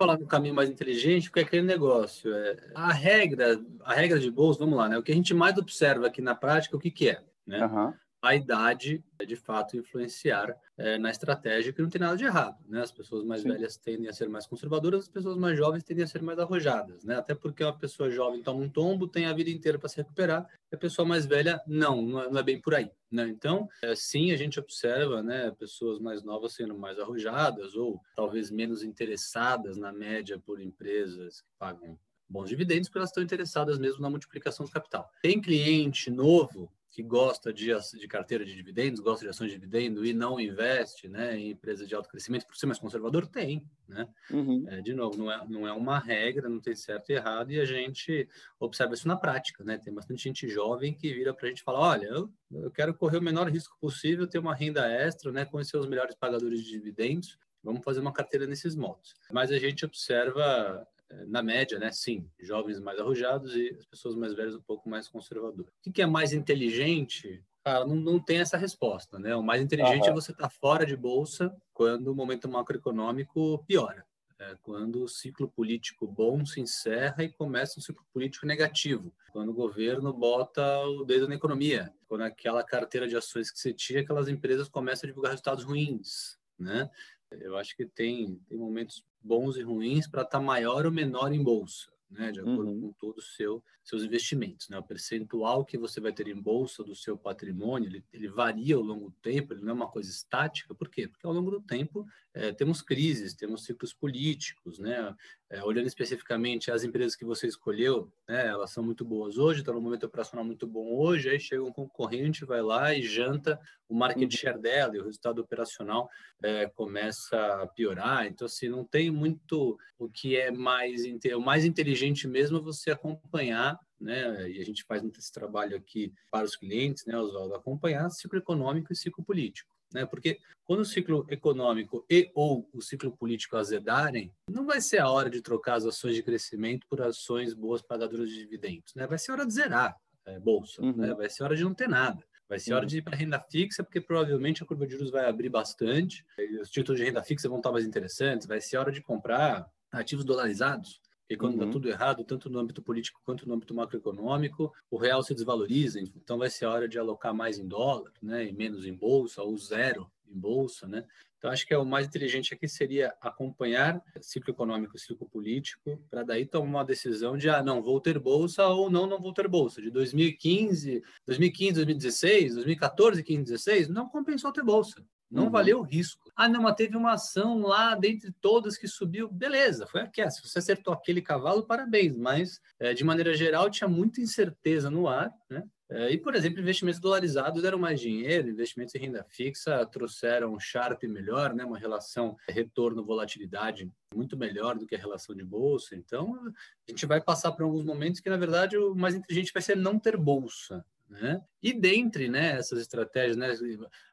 falar 0.00 0.18
um 0.18 0.24
caminho 0.24 0.54
mais 0.54 0.70
inteligente, 0.70 1.28
porque 1.28 1.40
é 1.40 1.42
aquele 1.42 1.66
negócio. 1.66 2.34
É, 2.34 2.56
a 2.74 2.90
regra, 2.90 3.60
a 3.84 3.92
regra 3.92 4.18
de 4.18 4.30
bolsa, 4.30 4.60
vamos 4.60 4.78
lá, 4.78 4.88
né? 4.88 4.96
O 4.96 5.02
que 5.02 5.12
a 5.12 5.14
gente 5.14 5.34
mais 5.34 5.58
observa 5.58 6.06
aqui 6.06 6.22
na 6.22 6.34
prática, 6.34 6.74
o 6.74 6.80
que, 6.80 6.90
que 6.90 7.10
é? 7.10 7.22
Né? 7.46 7.66
Uhum 7.66 7.92
a 8.22 8.34
idade 8.34 9.02
de 9.26 9.36
fato 9.36 9.76
influenciar 9.76 10.54
é, 10.76 10.98
na 10.98 11.10
estratégia, 11.10 11.72
que 11.72 11.80
não 11.80 11.88
tem 11.88 12.00
nada 12.00 12.16
de 12.16 12.24
errado. 12.24 12.58
Né? 12.68 12.80
As 12.82 12.92
pessoas 12.92 13.24
mais 13.24 13.42
Sim. 13.42 13.48
velhas 13.48 13.76
tendem 13.76 14.08
a 14.08 14.12
ser 14.12 14.28
mais 14.28 14.46
conservadoras, 14.46 15.02
as 15.02 15.08
pessoas 15.08 15.36
mais 15.36 15.56
jovens 15.56 15.82
tendem 15.82 16.04
a 16.04 16.06
ser 16.06 16.22
mais 16.22 16.38
arrojadas. 16.38 17.02
Né? 17.04 17.16
Até 17.16 17.34
porque 17.34 17.64
uma 17.64 17.76
pessoa 17.76 18.10
jovem 18.10 18.42
toma 18.42 18.60
um 18.60 18.68
tombo, 18.68 19.06
tem 19.06 19.26
a 19.26 19.32
vida 19.32 19.50
inteira 19.50 19.78
para 19.78 19.88
se 19.88 19.96
recuperar, 19.96 20.46
e 20.70 20.74
a 20.74 20.78
pessoa 20.78 21.06
mais 21.06 21.24
velha, 21.24 21.60
não, 21.66 22.02
não 22.02 22.38
é, 22.38 22.40
é 22.40 22.42
bem 22.42 22.60
por 22.60 22.74
aí. 22.74 22.90
Né? 23.10 23.28
Então, 23.28 23.68
é, 23.82 23.94
sim, 23.94 24.32
a 24.32 24.36
gente 24.36 24.60
observa 24.60 25.22
né, 25.22 25.50
pessoas 25.52 25.98
mais 25.98 26.22
novas 26.22 26.54
sendo 26.54 26.78
mais 26.78 26.98
arrojadas 26.98 27.74
ou 27.74 28.00
talvez 28.14 28.50
menos 28.50 28.82
interessadas 28.82 29.76
na 29.76 29.92
média 29.92 30.38
por 30.38 30.60
empresas 30.60 31.40
que 31.40 31.48
pagam 31.58 31.98
bons 32.28 32.48
dividendos, 32.48 32.88
porque 32.88 32.98
elas 32.98 33.10
estão 33.10 33.22
interessadas 33.22 33.78
mesmo 33.78 34.00
na 34.00 34.08
multiplicação 34.08 34.64
do 34.64 34.70
capital. 34.70 35.10
Tem 35.20 35.40
cliente 35.40 36.10
novo 36.10 36.70
que 36.90 37.02
gosta 37.02 37.52
de, 37.52 37.72
de 37.98 38.08
carteira 38.08 38.44
de 38.44 38.54
dividendos, 38.54 39.00
gosta 39.00 39.24
de 39.24 39.30
ações 39.30 39.52
de 39.52 39.58
dividendo 39.58 40.04
e 40.04 40.12
não 40.12 40.40
investe 40.40 41.08
né, 41.08 41.38
em 41.38 41.50
empresas 41.50 41.88
de 41.88 41.94
alto 41.94 42.08
crescimento, 42.08 42.46
por 42.46 42.56
ser 42.56 42.66
mais 42.66 42.78
conservador, 42.78 43.26
tem. 43.28 43.64
Né? 43.86 44.08
Uhum. 44.30 44.64
É, 44.68 44.80
de 44.80 44.92
novo, 44.92 45.16
não 45.16 45.30
é, 45.30 45.46
não 45.48 45.68
é 45.68 45.72
uma 45.72 45.98
regra, 45.98 46.48
não 46.48 46.60
tem 46.60 46.74
certo 46.74 47.10
e 47.10 47.14
errado, 47.14 47.52
e 47.52 47.60
a 47.60 47.64
gente 47.64 48.28
observa 48.58 48.94
isso 48.94 49.06
na 49.06 49.16
prática. 49.16 49.62
Né? 49.62 49.78
Tem 49.78 49.94
bastante 49.94 50.24
gente 50.24 50.48
jovem 50.48 50.92
que 50.92 51.12
vira 51.14 51.32
para 51.32 51.46
a 51.46 51.48
gente 51.48 51.60
e 51.60 51.64
fala: 51.64 51.78
olha, 51.78 52.06
eu, 52.06 52.32
eu 52.50 52.70
quero 52.72 52.92
correr 52.92 53.18
o 53.18 53.22
menor 53.22 53.48
risco 53.48 53.76
possível, 53.80 54.26
ter 54.26 54.38
uma 54.38 54.54
renda 54.54 54.88
extra, 54.88 55.30
né, 55.30 55.44
conhecer 55.44 55.76
os 55.76 55.86
melhores 55.86 56.16
pagadores 56.16 56.64
de 56.64 56.70
dividendos, 56.70 57.38
vamos 57.62 57.82
fazer 57.84 58.00
uma 58.00 58.12
carteira 58.12 58.46
nesses 58.46 58.74
modos. 58.74 59.14
Mas 59.30 59.52
a 59.52 59.58
gente 59.58 59.84
observa 59.84 60.86
na 61.26 61.42
média, 61.42 61.78
né? 61.78 61.90
Sim, 61.92 62.28
jovens 62.38 62.80
mais 62.80 62.98
arrojados 62.98 63.54
e 63.54 63.76
as 63.78 63.86
pessoas 63.86 64.14
mais 64.14 64.34
velhas 64.34 64.54
um 64.54 64.62
pouco 64.62 64.88
mais 64.88 65.08
conservadoras. 65.08 65.72
O 65.86 65.92
que 65.92 66.02
é 66.02 66.06
mais 66.06 66.32
inteligente? 66.32 67.42
Cara, 67.64 67.86
não, 67.86 67.96
não 67.96 68.18
tem 68.18 68.38
essa 68.38 68.56
resposta, 68.56 69.18
né? 69.18 69.34
O 69.36 69.42
mais 69.42 69.60
inteligente 69.60 70.04
uhum. 70.04 70.10
é 70.10 70.14
você 70.14 70.32
estar 70.32 70.44
tá 70.44 70.50
fora 70.50 70.86
de 70.86 70.96
bolsa 70.96 71.54
quando 71.72 72.08
o 72.08 72.14
momento 72.14 72.48
macroeconômico 72.48 73.64
piora. 73.66 74.04
É 74.38 74.56
quando 74.62 75.04
o 75.04 75.08
ciclo 75.08 75.50
político 75.50 76.06
bom 76.06 76.46
se 76.46 76.62
encerra 76.62 77.22
e 77.22 77.28
começa 77.28 77.78
um 77.78 77.82
ciclo 77.82 78.02
político 78.10 78.46
negativo. 78.46 79.12
Quando 79.32 79.50
o 79.50 79.54
governo 79.54 80.14
bota 80.14 80.78
o 80.86 81.04
dedo 81.04 81.28
na 81.28 81.34
economia. 81.34 81.92
Quando 82.08 82.22
aquela 82.22 82.64
carteira 82.64 83.06
de 83.06 83.14
ações 83.14 83.50
que 83.50 83.58
você 83.58 83.74
tinha, 83.74 84.00
aquelas 84.00 84.28
empresas 84.28 84.66
começam 84.66 85.06
a 85.06 85.10
divulgar 85.10 85.32
resultados 85.32 85.62
ruins, 85.62 86.38
né? 86.58 86.90
Eu 87.38 87.56
acho 87.56 87.76
que 87.76 87.86
tem, 87.86 88.36
tem 88.48 88.58
momentos 88.58 89.04
bons 89.22 89.56
e 89.56 89.62
ruins 89.62 90.06
para 90.06 90.22
estar 90.22 90.38
tá 90.38 90.44
maior 90.44 90.86
ou 90.86 90.92
menor 90.92 91.32
em 91.32 91.42
bolsa, 91.42 91.90
né? 92.10 92.32
De 92.32 92.40
acordo 92.40 92.70
uhum. 92.70 92.80
com 92.80 92.92
todos 92.92 93.24
os 93.24 93.36
seu, 93.36 93.62
seus 93.84 94.02
investimentos, 94.02 94.68
né? 94.68 94.78
O 94.78 94.82
percentual 94.82 95.64
que 95.64 95.78
você 95.78 96.00
vai 96.00 96.12
ter 96.12 96.26
em 96.28 96.40
bolsa 96.40 96.82
do 96.82 96.94
seu 96.94 97.16
patrimônio, 97.16 97.88
ele, 97.88 98.04
ele, 98.12 98.28
varia 98.28 98.76
ao 98.76 98.82
longo 98.82 99.10
do 99.10 99.16
tempo, 99.22 99.52
ele 99.52 99.62
não 99.62 99.70
é 99.70 99.74
uma 99.74 99.90
coisa 99.90 100.10
estática. 100.10 100.74
Por 100.74 100.88
quê? 100.88 101.06
Porque 101.06 101.26
ao 101.26 101.32
longo 101.32 101.50
do 101.50 101.60
tempo 101.60 102.06
é, 102.34 102.52
temos 102.52 102.82
crises, 102.82 103.34
temos 103.34 103.64
ciclos 103.64 103.92
políticos, 103.92 104.78
né? 104.78 105.14
É, 105.50 105.64
olhando 105.64 105.88
especificamente 105.88 106.70
as 106.70 106.84
empresas 106.84 107.16
que 107.16 107.24
você 107.24 107.48
escolheu, 107.48 108.12
né? 108.28 108.46
Elas 108.46 108.70
são 108.70 108.84
muito 108.84 109.04
boas 109.04 109.36
hoje, 109.36 109.60
estão 109.60 109.74
no 109.74 109.80
momento 109.80 110.06
operacional 110.06 110.44
muito 110.44 110.64
bom 110.64 110.96
hoje, 110.96 111.28
aí 111.28 111.40
chega 111.40 111.62
um 111.62 111.72
concorrente, 111.72 112.44
vai 112.44 112.62
lá 112.62 112.94
e 112.94 113.02
janta 113.02 113.58
o 113.88 113.94
market 113.94 114.32
uhum. 114.32 114.38
share 114.38 114.60
dela 114.60 114.96
e 114.96 115.00
o 115.00 115.04
resultado 115.04 115.40
operacional 115.40 116.08
é, 116.40 116.68
começa 116.68 117.36
a 117.62 117.66
piorar. 117.66 118.26
Então, 118.26 118.46
assim, 118.46 118.68
não 118.68 118.84
tem 118.84 119.10
muito 119.10 119.76
o 119.98 120.08
que 120.08 120.36
é 120.36 120.52
mais... 120.52 121.02
O 121.34 121.40
mais 121.40 121.64
inteligente 121.64 122.28
mesmo 122.28 122.58
é 122.58 122.60
você 122.60 122.92
acompanhar 122.92 123.76
né? 124.00 124.50
E 124.50 124.60
a 124.60 124.64
gente 124.64 124.84
faz 124.84 125.02
muito 125.02 125.20
esse 125.20 125.30
trabalho 125.30 125.76
aqui 125.76 126.12
para 126.30 126.46
os 126.46 126.56
clientes, 126.56 127.04
né, 127.04 127.18
Oswaldo, 127.18 127.54
acompanhar 127.54 128.08
ciclo 128.10 128.38
econômico 128.38 128.92
e 128.92 128.96
ciclo 128.96 129.22
político. 129.22 129.70
Né? 129.92 130.06
Porque 130.06 130.38
quando 130.64 130.80
o 130.80 130.84
ciclo 130.84 131.26
econômico 131.28 132.04
e 132.08 132.30
ou 132.34 132.68
o 132.72 132.80
ciclo 132.80 133.16
político 133.16 133.56
azedarem, 133.56 134.32
não 134.48 134.66
vai 134.66 134.80
ser 134.80 134.98
a 134.98 135.10
hora 135.10 135.28
de 135.28 135.42
trocar 135.42 135.74
as 135.74 135.84
ações 135.84 136.14
de 136.14 136.22
crescimento 136.22 136.86
por 136.88 137.00
ações 137.02 137.54
boas 137.54 137.82
pagadoras 137.82 138.28
de 138.28 138.36
dividendos. 138.36 138.94
Né? 138.94 139.06
Vai 139.06 139.18
ser 139.18 139.32
hora 139.32 139.46
de 139.46 139.52
zerar 139.52 139.96
a 140.26 140.30
é, 140.30 140.38
bolsa, 140.38 140.82
uhum. 140.82 140.96
né? 140.96 141.14
vai 141.14 141.28
ser 141.28 141.42
hora 141.42 141.56
de 141.56 141.64
não 141.64 141.74
ter 141.74 141.88
nada. 141.88 142.24
Vai 142.48 142.58
ser 142.58 142.72
hora 142.72 142.82
uhum. 142.82 142.88
de 142.88 142.98
ir 142.98 143.02
para 143.02 143.16
renda 143.16 143.38
fixa, 143.38 143.84
porque 143.84 144.00
provavelmente 144.00 144.62
a 144.62 144.66
curva 144.66 144.84
de 144.84 144.92
juros 144.92 145.10
vai 145.10 145.24
abrir 145.26 145.48
bastante, 145.48 146.24
os 146.60 146.68
títulos 146.68 147.00
de 147.00 147.06
renda 147.06 147.22
fixa 147.22 147.48
vão 147.48 147.58
estar 147.58 147.70
mais 147.70 147.86
interessantes, 147.86 148.46
vai 148.46 148.60
ser 148.60 148.76
hora 148.76 148.90
de 148.90 149.00
comprar 149.00 149.68
ativos 149.92 150.24
dolarizados, 150.24 151.00
e 151.30 151.36
quando 151.36 151.52
está 151.52 151.64
uhum. 151.64 151.70
tudo 151.70 151.88
errado, 151.88 152.24
tanto 152.24 152.50
no 152.50 152.58
âmbito 152.58 152.82
político 152.82 153.20
quanto 153.24 153.48
no 153.48 153.54
âmbito 153.54 153.72
macroeconômico, 153.72 154.74
o 154.90 154.96
real 154.96 155.22
se 155.22 155.32
desvaloriza, 155.32 156.00
então 156.00 156.36
vai 156.36 156.50
ser 156.50 156.64
a 156.64 156.70
hora 156.72 156.88
de 156.88 156.98
alocar 156.98 157.32
mais 157.32 157.56
em 157.56 157.68
dólar, 157.68 158.12
né, 158.20 158.48
e 158.48 158.52
menos 158.52 158.84
em 158.84 158.92
bolsa, 158.92 159.40
ou 159.40 159.56
zero 159.56 160.10
em 160.28 160.36
bolsa, 160.36 160.88
né? 160.88 161.04
Então, 161.38 161.50
acho 161.50 161.66
que 161.66 161.72
é 161.72 161.78
o 161.78 161.86
mais 161.86 162.06
inteligente 162.06 162.52
aqui 162.52 162.68
seria 162.68 163.14
acompanhar 163.18 164.02
ciclo 164.20 164.52
econômico 164.52 164.98
ciclo 164.98 165.26
político, 165.26 165.98
para 166.10 166.22
daí 166.22 166.44
tomar 166.44 166.80
uma 166.80 166.84
decisão 166.84 167.38
de, 167.38 167.48
ah, 167.48 167.62
não, 167.62 167.80
vou 167.80 167.98
ter 167.98 168.18
bolsa 168.18 168.66
ou 168.66 168.90
não, 168.90 169.06
não 169.06 169.18
vou 169.18 169.32
ter 169.32 169.48
bolsa. 169.48 169.80
De 169.80 169.90
2015, 169.90 171.02
2015, 171.26 171.74
2016, 171.76 172.54
2014, 172.56 173.22
15, 173.22 173.42
16, 173.44 173.88
não 173.88 174.06
compensou 174.08 174.52
ter 174.52 174.62
bolsa. 174.62 175.02
Não 175.30 175.44
uhum. 175.44 175.50
valeu 175.50 175.78
o 175.78 175.82
risco. 175.82 176.30
Ah, 176.34 176.48
não, 176.48 176.62
mas 176.62 176.74
teve 176.74 176.96
uma 176.96 177.12
ação 177.12 177.60
lá 177.60 177.94
dentre 177.94 178.32
todas 178.40 178.76
que 178.76 178.88
subiu. 178.88 179.28
Beleza, 179.28 179.86
foi 179.86 180.00
aquela. 180.00 180.30
Se 180.30 180.42
você 180.42 180.58
acertou 180.58 180.92
aquele 180.92 181.22
cavalo, 181.22 181.66
parabéns. 181.66 182.16
Mas, 182.16 182.60
é, 182.78 182.92
de 182.92 183.04
maneira 183.04 183.32
geral, 183.34 183.70
tinha 183.70 183.88
muita 183.88 184.20
incerteza 184.20 184.90
no 184.90 185.06
ar, 185.06 185.32
né? 185.48 185.62
É, 185.90 186.12
e, 186.12 186.18
por 186.18 186.36
exemplo, 186.36 186.60
investimentos 186.60 187.00
dolarizados 187.00 187.62
deram 187.62 187.76
mais 187.76 188.00
dinheiro, 188.00 188.48
investimentos 188.48 188.94
em 188.94 188.98
renda 188.98 189.26
fixa 189.28 189.84
trouxeram 189.86 190.54
um 190.54 190.60
Sharp 190.60 191.02
melhor, 191.02 191.52
né? 191.52 191.64
uma 191.64 191.76
relação 191.76 192.36
retorno-volatilidade 192.48 193.90
muito 194.14 194.36
melhor 194.36 194.78
do 194.78 194.86
que 194.86 194.94
a 194.94 194.98
relação 194.98 195.34
de 195.34 195.42
bolsa. 195.42 195.96
Então, 195.96 196.40
a 196.86 196.90
gente 196.90 197.06
vai 197.06 197.20
passar 197.20 197.50
por 197.50 197.64
alguns 197.64 197.84
momentos 197.84 198.20
que, 198.20 198.30
na 198.30 198.36
verdade, 198.36 198.78
o 198.78 198.94
mais 198.94 199.16
inteligente 199.16 199.52
vai 199.52 199.62
ser 199.62 199.76
não 199.76 199.98
ter 199.98 200.16
bolsa. 200.16 200.84
Né? 201.08 201.42
E 201.60 201.72
dentre 201.72 202.28
né, 202.28 202.52
essas 202.52 202.80
estratégias, 202.80 203.36
né, 203.36 203.52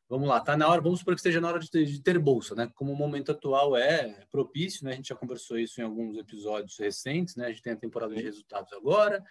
vamos 0.09 0.27
lá, 0.27 0.39
tá 0.39 0.55
na 0.55 0.67
hora, 0.67 0.81
vamos 0.81 0.99
supor 0.99 1.13
que 1.13 1.19
esteja 1.19 1.41
na 1.41 1.49
hora 1.49 1.59
de 1.59 1.69
ter, 1.69 1.85
de 1.85 2.01
ter, 2.01 2.17
bolsa, 2.17 2.55
né? 2.55 2.71
Como 2.75 2.91
o 2.91 2.95
momento 2.95 3.31
atual 3.31 3.75
é 3.75 4.25
propício, 4.31 4.85
né? 4.85 4.93
A 4.93 4.95
gente 4.95 5.09
já 5.09 5.15
conversou 5.15 5.57
isso 5.59 5.81
em 5.81 5.83
alguns 5.83 6.17
episódios 6.17 6.77
recentes, 6.77 7.35
né? 7.35 7.47
A 7.47 7.49
gente 7.49 7.61
tem 7.61 7.73
a 7.73 7.77
temporada 7.77 8.15
de 8.15 8.21
resultados 8.21 8.71
agora, 8.73 9.23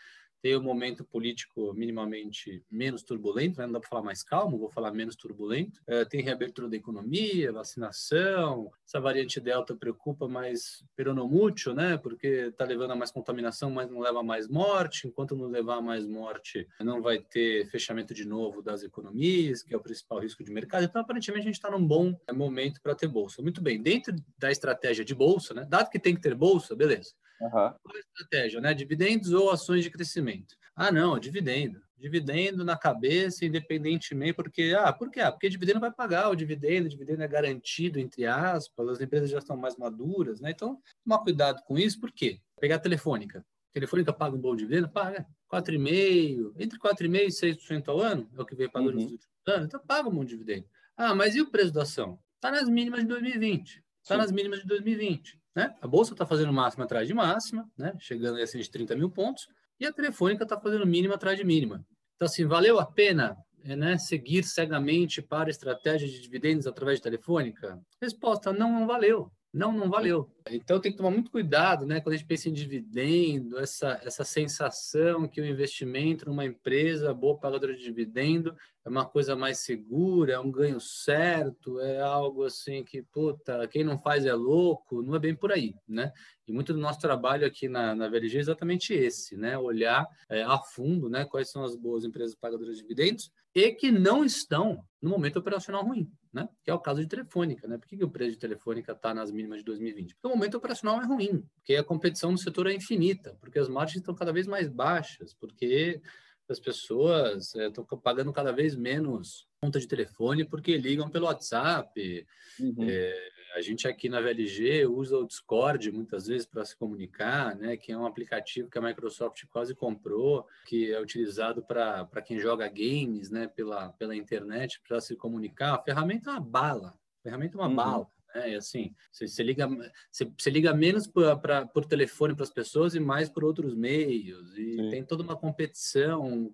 ter 0.43 0.57
um 0.57 0.63
momento 0.63 1.05
político 1.05 1.73
minimamente 1.75 2.63
menos 2.71 3.03
turbulento, 3.03 3.59
né? 3.59 3.67
não 3.67 3.75
dá 3.75 3.81
para 3.81 3.89
falar 3.89 4.03
mais 4.03 4.23
calmo, 4.23 4.59
vou 4.59 4.71
falar 4.71 4.93
menos 4.93 5.17
turbulento. 5.17 5.81
É, 5.87 6.05
tem 6.05 6.23
reabertura 6.23 6.69
da 6.69 6.77
economia, 6.77 7.53
vacinação, 7.53 8.71
essa 8.87 9.01
variante 9.01 9.41
Delta 9.41 9.75
preocupa, 9.75 10.29
mas 10.29 10.85
peronomútil, 10.95 11.75
né? 11.75 11.97
Porque 11.97 12.27
está 12.27 12.65
levando 12.65 12.93
a 12.93 12.97
mais 12.97 13.11
contaminação, 13.11 13.71
mas 13.71 13.91
não 13.91 14.01
leva 14.01 14.21
a 14.21 14.23
mais 14.23 14.49
morte. 14.49 15.07
Enquanto 15.07 15.37
não 15.37 15.49
levar 15.49 15.77
a 15.77 15.83
mais 15.83 16.07
morte, 16.07 16.67
não 16.81 17.03
vai 17.03 17.19
ter 17.19 17.69
fechamento 17.71 18.15
de 18.15 18.27
novo 18.27 18.63
das 18.63 18.83
economias, 18.83 19.63
que 19.63 19.75
é 19.75 19.77
o 19.77 19.81
principal 19.83 20.21
risco 20.21 20.45
de 20.45 20.51
mercado. 20.51 20.85
Então, 20.85 21.03
aparentemente, 21.03 21.43
a 21.43 21.47
gente 21.47 21.55
está 21.55 21.71
num 21.71 21.85
bom 21.85 22.19
momento 22.33 22.81
para 22.83 22.95
ter 22.95 23.09
bolsa. 23.09 23.43
Muito 23.43 23.63
bem, 23.63 23.83
dentro 23.83 24.15
da 24.39 24.51
estratégia 24.51 25.05
de 25.05 25.15
bolsa, 25.15 25.55
né? 25.55 25.67
Dado 25.69 25.91
que 25.91 25.99
tem 25.99 26.15
que 26.15 26.21
ter 26.21 26.35
bolsa, 26.35 26.75
beleza. 26.75 27.15
Uhum. 27.41 27.51
Qual 27.51 27.95
a 27.95 27.99
estratégia, 27.99 28.61
né? 28.61 28.73
Dividendos 28.75 29.33
ou 29.33 29.51
ações 29.51 29.85
de 29.85 29.91
crescimento? 29.91 30.57
Ah, 30.75 30.93
não, 30.93 31.19
dividendo. 31.19 31.81
Dividendo 31.97 32.65
na 32.65 32.77
cabeça, 32.77 33.45
independentemente, 33.45 34.35
porque, 34.35 34.77
ah, 34.79 34.93
por 34.93 35.11
quê? 35.11 35.21
Ah, 35.21 35.33
porque 35.33 35.49
dividendo 35.49 35.81
vai 35.81 35.91
pagar 35.91 36.29
o 36.29 36.37
dividendo, 36.37 36.87
o 36.87 36.91
dividendo 36.91 37.23
é 37.23 37.29
garantido, 37.29 37.99
entre 37.99 38.27
aspas, 38.27 38.89
as 38.89 39.01
empresas 39.01 39.31
já 39.31 39.39
estão 39.39 39.57
mais 39.57 39.77
maduras, 39.77 40.41
né? 40.41 40.51
Então, 40.51 40.79
tomar 41.03 41.21
cuidado 41.21 41.63
com 41.65 41.79
isso, 41.79 41.99
por 41.99 42.13
quê? 42.13 42.41
Pegar 42.61 42.77
a 42.77 42.81
telefônica. 42.81 43.39
A 43.41 43.73
telefônica 43.73 44.13
paga 44.13 44.37
um 44.37 44.41
bom 44.41 44.55
dividendo? 44.55 44.89
Paga. 44.91 45.27
4,5%, 45.53 46.53
entre 46.59 46.79
4,5% 46.79 47.27
e 47.27 47.33
6% 47.33 47.89
ao 47.89 48.01
ano, 48.01 48.29
é 48.37 48.43
o 48.43 48.45
que 48.45 48.55
veio 48.55 48.71
pagando 48.71 48.97
uhum. 48.97 49.03
nos 49.05 49.13
últimos 49.13 49.29
anos, 49.47 49.67
então 49.67 49.81
paga 49.87 50.09
um 50.09 50.15
bom 50.15 50.25
dividendo. 50.25 50.67
Ah, 50.97 51.15
mas 51.15 51.35
e 51.37 51.41
o 51.41 51.51
preço 51.51 51.73
da 51.73 51.83
ação? 51.83 52.19
Está 52.35 52.51
nas 52.51 52.69
mínimas 52.69 53.01
de 53.01 53.07
2020. 53.07 53.83
Está 54.03 54.17
nas 54.17 54.33
mínimas 54.33 54.61
de 54.61 54.67
2020. 54.67 55.41
Né? 55.57 55.75
A 55.81 55.89
bolsa 55.89 56.13
está 56.13 56.27
fazendo 56.27 56.53
máxima 56.53 56.85
atrás 56.85 57.09
de 57.09 57.15
máxima, 57.15 57.67
né? 57.79 57.95
chegando 57.99 58.39
a 58.39 58.43
acima 58.43 58.63
de 58.63 58.71
30 58.71 58.95
mil 58.95 59.11
pontos, 59.11 59.49
e 59.81 59.87
a 59.87 59.93
telefônica 59.93 60.45
está 60.45 60.61
fazendo 60.61 60.87
mínima 60.87 61.15
atrás 61.15 61.39
de 61.39 61.45
mínima. 61.45 61.83
Então, 62.15 62.27
assim, 62.27 62.47
valeu 62.47 62.79
a 62.79 62.85
pena 62.85 63.35
né, 63.65 63.97
seguir 63.97 64.45
cegamente 64.45 65.23
para 65.23 65.51
estratégia 65.51 66.07
de 66.07 66.21
dividendos 66.21 66.67
através 66.67 66.99
de 66.99 67.05
telefônica? 67.05 67.81
Resposta: 68.01 68.53
não, 68.53 68.71
não 68.71 68.87
valeu. 68.87 69.31
Não, 69.57 69.73
não 69.73 69.89
valeu. 69.89 70.31
Então 70.51 70.79
tem 70.79 70.93
que 70.93 70.99
tomar 70.99 71.11
muito 71.11 71.31
cuidado, 71.31 71.87
né? 71.87 71.99
Quando 71.99 72.13
a 72.13 72.17
gente 72.19 72.27
pensa 72.27 72.51
em 72.51 72.53
dividendo, 72.53 73.59
essa, 73.59 73.99
essa 74.05 74.23
sensação 74.23 75.27
que 75.27 75.41
o 75.41 75.47
investimento 75.47 76.27
numa 76.27 76.45
empresa 76.45 77.15
boa 77.15 77.39
pagadora 77.39 77.75
de 77.75 77.83
dividendo 77.83 78.55
é 78.85 78.89
uma 78.91 79.07
coisa 79.07 79.35
mais 79.35 79.61
segura, 79.61 80.35
é 80.35 80.39
um 80.39 80.51
ganho 80.51 80.79
certo, 80.79 81.81
é 81.81 82.03
algo 82.03 82.45
assim 82.45 82.85
que, 82.85 83.03
puta, 83.03 83.67
quem 83.69 83.83
não 83.83 83.99
faz 83.99 84.27
é 84.27 84.35
louco, 84.35 85.01
não 85.01 85.15
é 85.15 85.19
bem 85.19 85.35
por 85.35 85.51
aí, 85.51 85.75
né? 85.89 86.13
E 86.47 86.53
muito 86.53 86.75
do 86.75 86.79
nosso 86.79 87.01
trabalho 87.01 87.47
aqui 87.47 87.67
na, 87.67 87.95
na 87.95 88.11
VLG 88.11 88.37
é 88.37 88.41
exatamente 88.41 88.93
esse, 88.93 89.39
né? 89.39 89.57
Olhar 89.57 90.07
é, 90.29 90.43
a 90.43 90.59
fundo, 90.59 91.09
né? 91.09 91.25
Quais 91.25 91.51
são 91.51 91.65
as 91.65 91.75
boas 91.75 92.05
empresas 92.05 92.37
pagadoras 92.37 92.77
de 92.77 92.83
dividendos 92.83 93.33
e 93.57 93.73
que 93.73 93.91
não 93.91 94.23
estão 94.23 94.85
no 95.01 95.09
momento 95.09 95.39
operacional 95.39 95.83
ruim, 95.83 96.13
né? 96.31 96.47
Que 96.63 96.71
é 96.71 96.75
o 96.75 96.79
caso 96.79 97.01
de 97.01 97.09
Telefônica, 97.09 97.67
né? 97.67 97.79
Por 97.79 97.89
que, 97.89 97.97
que 97.97 98.05
o 98.05 98.11
preço 98.11 98.33
de 98.33 98.39
Telefônica 98.39 98.93
está 98.93 99.15
nas 99.15 99.33
mínimas 99.33 99.61
de 99.61 99.65
2020? 99.65 100.15
Porque 100.15 100.27
o 100.27 100.37
momento 100.37 100.59
operacional 100.59 101.01
é 101.01 101.07
ruim, 101.07 101.43
porque 101.55 101.75
a 101.75 101.83
competição 101.83 102.31
no 102.31 102.37
setor 102.37 102.67
é 102.67 102.75
infinita, 102.75 103.35
porque 103.41 103.59
as 103.59 103.67
margens 103.67 104.01
estão 104.03 104.15
cada 104.15 104.31
vez 104.31 104.47
mais 104.47 104.69
baixas, 104.69 105.33
porque 105.33 106.03
as 106.47 106.61
pessoas 106.61 107.55
estão 107.55 107.87
é, 107.91 107.97
pagando 107.97 108.31
cada 108.31 108.53
vez 108.53 108.77
menos 108.77 109.49
conta 109.59 109.81
de 109.81 109.89
telefone 109.89 110.45
porque 110.45 110.77
ligam 110.77 111.09
pelo 111.09 111.25
WhatsApp. 111.25 112.27
Uhum. 112.61 112.75
É, 112.81 113.29
a 113.57 113.61
gente 113.63 113.89
aqui 113.89 114.11
na 114.11 114.21
VLG 114.21 114.85
usa 114.85 115.17
o 115.17 115.27
Discord 115.27 115.91
muitas 115.91 116.27
vezes 116.27 116.47
para 116.47 116.63
se 116.63 116.77
comunicar, 116.77 117.57
né? 117.57 117.75
Que 117.75 117.91
é 117.91 117.97
um 117.97 118.05
aplicativo 118.05 118.69
que 118.69 118.77
a 118.77 118.83
Microsoft 118.83 119.47
quase 119.47 119.75
comprou, 119.75 120.47
que 120.67 120.93
é 120.93 121.01
utilizado 121.01 121.63
para 121.63 122.23
quem 122.23 122.39
joga 122.39 122.69
games, 122.69 123.31
né? 123.31 123.49
Pela, 123.49 123.89
pela 123.95 124.15
internet 124.15 124.79
para 124.87 125.01
se 125.01 125.17
comunicar. 125.17 125.75
A 125.75 125.83
ferramenta 125.83 126.29
é 126.29 126.33
uma 126.35 126.41
bala. 126.41 126.89
A 126.89 127.23
ferramenta 127.23 127.57
é 127.57 127.61
uma 127.61 127.69
uhum. 127.69 127.75
bala. 127.75 128.09
E 128.47 128.55
assim, 128.55 128.95
você, 129.11 129.27
você 129.27 129.43
liga, 129.43 129.67
você, 130.13 130.31
você, 130.37 130.51
liga 130.51 130.75
menos 130.75 131.07
por, 131.07 131.39
pra, 131.39 131.65
por 131.65 131.87
telefone 131.87 132.35
para 132.35 132.45
as 132.45 132.51
pessoas 132.51 132.95
e 132.95 133.01
mais 133.01 133.31
por 133.31 133.43
outros 133.43 133.75
meios. 133.75 134.55
E 134.59 134.77
Sim. 134.77 134.91
tem 134.91 135.03
toda 135.03 135.23
uma 135.23 135.35
competição, 135.35 136.53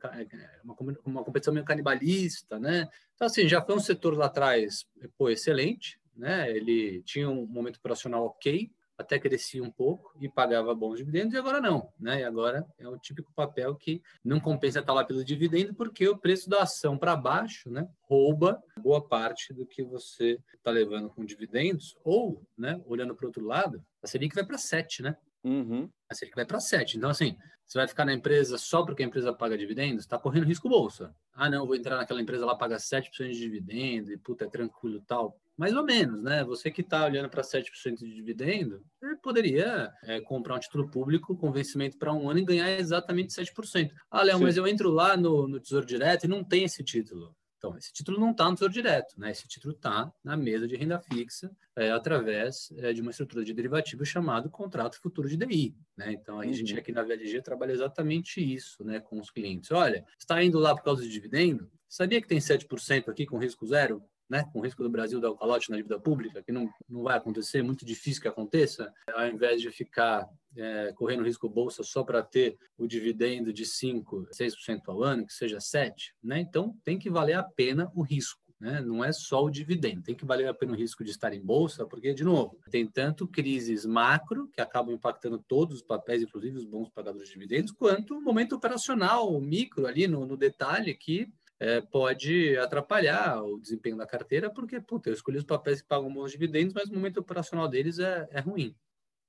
uma, 0.62 0.76
uma 1.04 1.24
competição 1.24 1.52
meio 1.52 1.66
canibalista, 1.66 2.60
né? 2.60 2.88
Então, 3.16 3.26
assim, 3.26 3.48
já 3.48 3.60
foi 3.60 3.74
um 3.74 3.80
setor 3.80 4.16
lá 4.16 4.26
atrás, 4.26 4.86
pô, 5.18 5.28
excelente, 5.28 6.00
né? 6.22 6.48
Ele 6.56 7.02
tinha 7.02 7.28
um 7.28 7.44
momento 7.44 7.78
operacional 7.78 8.24
ok, 8.24 8.70
até 8.96 9.18
crescia 9.18 9.60
um 9.60 9.70
pouco 9.72 10.14
e 10.20 10.28
pagava 10.28 10.72
bons 10.72 10.98
dividendos, 10.98 11.34
e 11.34 11.36
agora 11.36 11.60
não, 11.60 11.92
né? 11.98 12.20
E 12.20 12.24
agora 12.24 12.64
é 12.78 12.88
o 12.88 12.96
típico 12.96 13.32
papel 13.34 13.74
que 13.74 14.00
não 14.24 14.38
compensa 14.38 14.78
estar 14.78 14.92
lá 14.92 15.04
pelo 15.04 15.24
dividendo, 15.24 15.74
porque 15.74 16.06
o 16.06 16.16
preço 16.16 16.48
da 16.48 16.62
ação 16.62 16.96
para 16.96 17.16
baixo, 17.16 17.68
né? 17.68 17.88
Rouba 18.02 18.62
boa 18.78 19.04
parte 19.04 19.52
do 19.52 19.66
que 19.66 19.82
você 19.82 20.38
está 20.54 20.70
levando 20.70 21.10
com 21.10 21.24
dividendos, 21.24 21.96
ou, 22.04 22.40
né? 22.56 22.80
Olhando 22.86 23.16
para 23.16 23.24
o 23.24 23.28
outro 23.28 23.44
lado, 23.44 23.84
a 24.00 24.06
Selic 24.06 24.32
vai 24.32 24.46
para 24.46 24.58
7, 24.58 25.02
né? 25.02 25.16
Uhum. 25.44 25.88
Selic 26.12 26.34
vai 26.34 26.44
para 26.44 26.60
7. 26.60 26.96
Então, 26.96 27.10
assim, 27.10 27.36
você 27.66 27.78
vai 27.78 27.88
ficar 27.88 28.04
na 28.04 28.12
empresa 28.12 28.58
só 28.58 28.84
porque 28.84 29.02
a 29.02 29.06
empresa 29.06 29.32
paga 29.32 29.56
dividendos? 29.56 30.04
Está 30.04 30.18
correndo 30.18 30.46
risco 30.46 30.68
bolsa. 30.68 31.14
Ah, 31.32 31.48
não, 31.48 31.66
vou 31.66 31.74
entrar 31.74 31.96
naquela 31.96 32.20
empresa 32.20 32.44
lá, 32.44 32.54
paga 32.54 32.76
7% 32.76 33.30
de 33.30 33.38
dividendo 33.38 34.12
e, 34.12 34.18
puta, 34.18 34.44
é 34.44 34.48
tranquilo 34.48 35.02
tal 35.06 35.38
mais 35.56 35.76
ou 35.76 35.84
menos, 35.84 36.22
né? 36.22 36.42
Você 36.44 36.70
que 36.70 36.80
está 36.80 37.04
olhando 37.04 37.28
para 37.28 37.42
7% 37.42 37.98
de 37.98 38.14
dividendo, 38.14 38.82
poderia 39.22 39.92
é, 40.02 40.20
comprar 40.20 40.56
um 40.56 40.58
título 40.58 40.90
público 40.90 41.36
com 41.36 41.52
vencimento 41.52 41.98
para 41.98 42.12
um 42.12 42.28
ano 42.28 42.40
e 42.40 42.44
ganhar 42.44 42.70
exatamente 42.78 43.32
7%. 43.32 43.90
Ah, 44.10 44.22
Léo, 44.22 44.40
mas 44.40 44.56
eu 44.56 44.66
entro 44.66 44.90
lá 44.90 45.16
no, 45.16 45.46
no 45.46 45.60
Tesouro 45.60 45.86
Direto 45.86 46.24
e 46.24 46.28
não 46.28 46.42
tem 46.42 46.64
esse 46.64 46.82
título. 46.82 47.34
Então, 47.64 47.78
esse 47.78 47.92
título 47.92 48.18
não 48.18 48.32
está 48.32 48.46
no 48.46 48.54
Tesouro 48.56 48.74
Direto, 48.74 49.14
né? 49.16 49.30
Esse 49.30 49.46
título 49.46 49.72
está 49.72 50.12
na 50.24 50.36
mesa 50.36 50.66
de 50.66 50.74
renda 50.74 50.98
fixa 50.98 51.48
é, 51.76 51.92
através 51.92 52.72
é, 52.76 52.92
de 52.92 53.00
uma 53.00 53.12
estrutura 53.12 53.44
de 53.44 53.54
derivativo 53.54 54.04
chamado 54.04 54.50
contrato 54.50 55.00
futuro 55.00 55.28
de 55.28 55.36
DI, 55.36 55.76
né? 55.96 56.12
Então, 56.12 56.40
a 56.40 56.44
uhum. 56.44 56.52
gente 56.52 56.76
aqui 56.76 56.90
na 56.90 57.04
VLG 57.04 57.40
trabalha 57.40 57.70
exatamente 57.70 58.40
isso, 58.42 58.82
né, 58.82 58.98
com 58.98 59.20
os 59.20 59.30
clientes. 59.30 59.70
Olha, 59.70 60.04
está 60.18 60.42
indo 60.42 60.58
lá 60.58 60.74
por 60.74 60.82
causa 60.82 61.04
de 61.04 61.08
dividendo? 61.08 61.70
Sabia 61.88 62.20
que 62.20 62.26
tem 62.26 62.38
7% 62.38 63.08
aqui 63.08 63.24
com 63.26 63.38
risco 63.38 63.64
zero? 63.64 64.02
Né, 64.32 64.48
com 64.50 64.60
o 64.60 64.62
risco 64.62 64.82
do 64.82 64.88
Brasil 64.88 65.20
dar 65.20 65.30
o 65.30 65.36
calote 65.36 65.70
na 65.70 65.76
dívida 65.76 66.00
pública, 66.00 66.42
que 66.42 66.50
não, 66.50 66.66
não 66.88 67.02
vai 67.02 67.18
acontecer, 67.18 67.58
é 67.58 67.62
muito 67.62 67.84
difícil 67.84 68.22
que 68.22 68.28
aconteça, 68.28 68.90
ao 69.14 69.28
invés 69.28 69.60
de 69.60 69.70
ficar 69.70 70.26
é, 70.56 70.90
correndo 70.94 71.22
risco 71.22 71.50
bolsa 71.50 71.82
só 71.82 72.02
para 72.02 72.22
ter 72.22 72.56
o 72.78 72.86
dividendo 72.86 73.52
de 73.52 73.64
5%, 73.64 74.28
6% 74.34 74.80
ao 74.86 75.02
ano, 75.02 75.26
que 75.26 75.34
seja 75.34 75.58
7%, 75.58 75.92
né? 76.24 76.40
então 76.40 76.74
tem 76.82 76.98
que 76.98 77.10
valer 77.10 77.34
a 77.34 77.42
pena 77.42 77.92
o 77.94 78.00
risco. 78.00 78.40
Né? 78.58 78.80
Não 78.80 79.04
é 79.04 79.12
só 79.12 79.44
o 79.44 79.50
dividendo, 79.50 80.02
tem 80.02 80.14
que 80.14 80.24
valer 80.24 80.48
a 80.48 80.54
pena 80.54 80.72
o 80.72 80.76
risco 80.76 81.04
de 81.04 81.10
estar 81.10 81.34
em 81.34 81.44
bolsa, 81.44 81.84
porque, 81.84 82.14
de 82.14 82.24
novo, 82.24 82.58
tem 82.70 82.86
tanto 82.86 83.28
crises 83.28 83.84
macro, 83.84 84.48
que 84.48 84.62
acabam 84.62 84.94
impactando 84.94 85.44
todos 85.46 85.78
os 85.78 85.82
papéis, 85.82 86.22
inclusive 86.22 86.56
os 86.56 86.64
bons 86.64 86.88
pagadores 86.88 87.28
de 87.28 87.34
dividendos, 87.34 87.72
quanto 87.72 88.16
o 88.16 88.22
momento 88.22 88.54
operacional, 88.54 89.38
micro 89.42 89.86
ali 89.86 90.06
no, 90.06 90.24
no 90.24 90.38
detalhe, 90.38 90.94
que 90.94 91.28
é, 91.62 91.80
pode 91.80 92.56
atrapalhar 92.58 93.40
o 93.40 93.56
desempenho 93.56 93.96
da 93.96 94.04
carteira, 94.04 94.50
porque, 94.50 94.80
puta, 94.80 95.08
eu 95.08 95.14
escolhi 95.14 95.38
os 95.38 95.44
papéis 95.44 95.80
que 95.80 95.86
pagam 95.86 96.12
bons 96.12 96.32
dividendos, 96.32 96.74
mas 96.74 96.90
o 96.90 96.94
momento 96.94 97.18
operacional 97.18 97.68
deles 97.68 98.00
é, 98.00 98.28
é 98.32 98.40
ruim. 98.40 98.74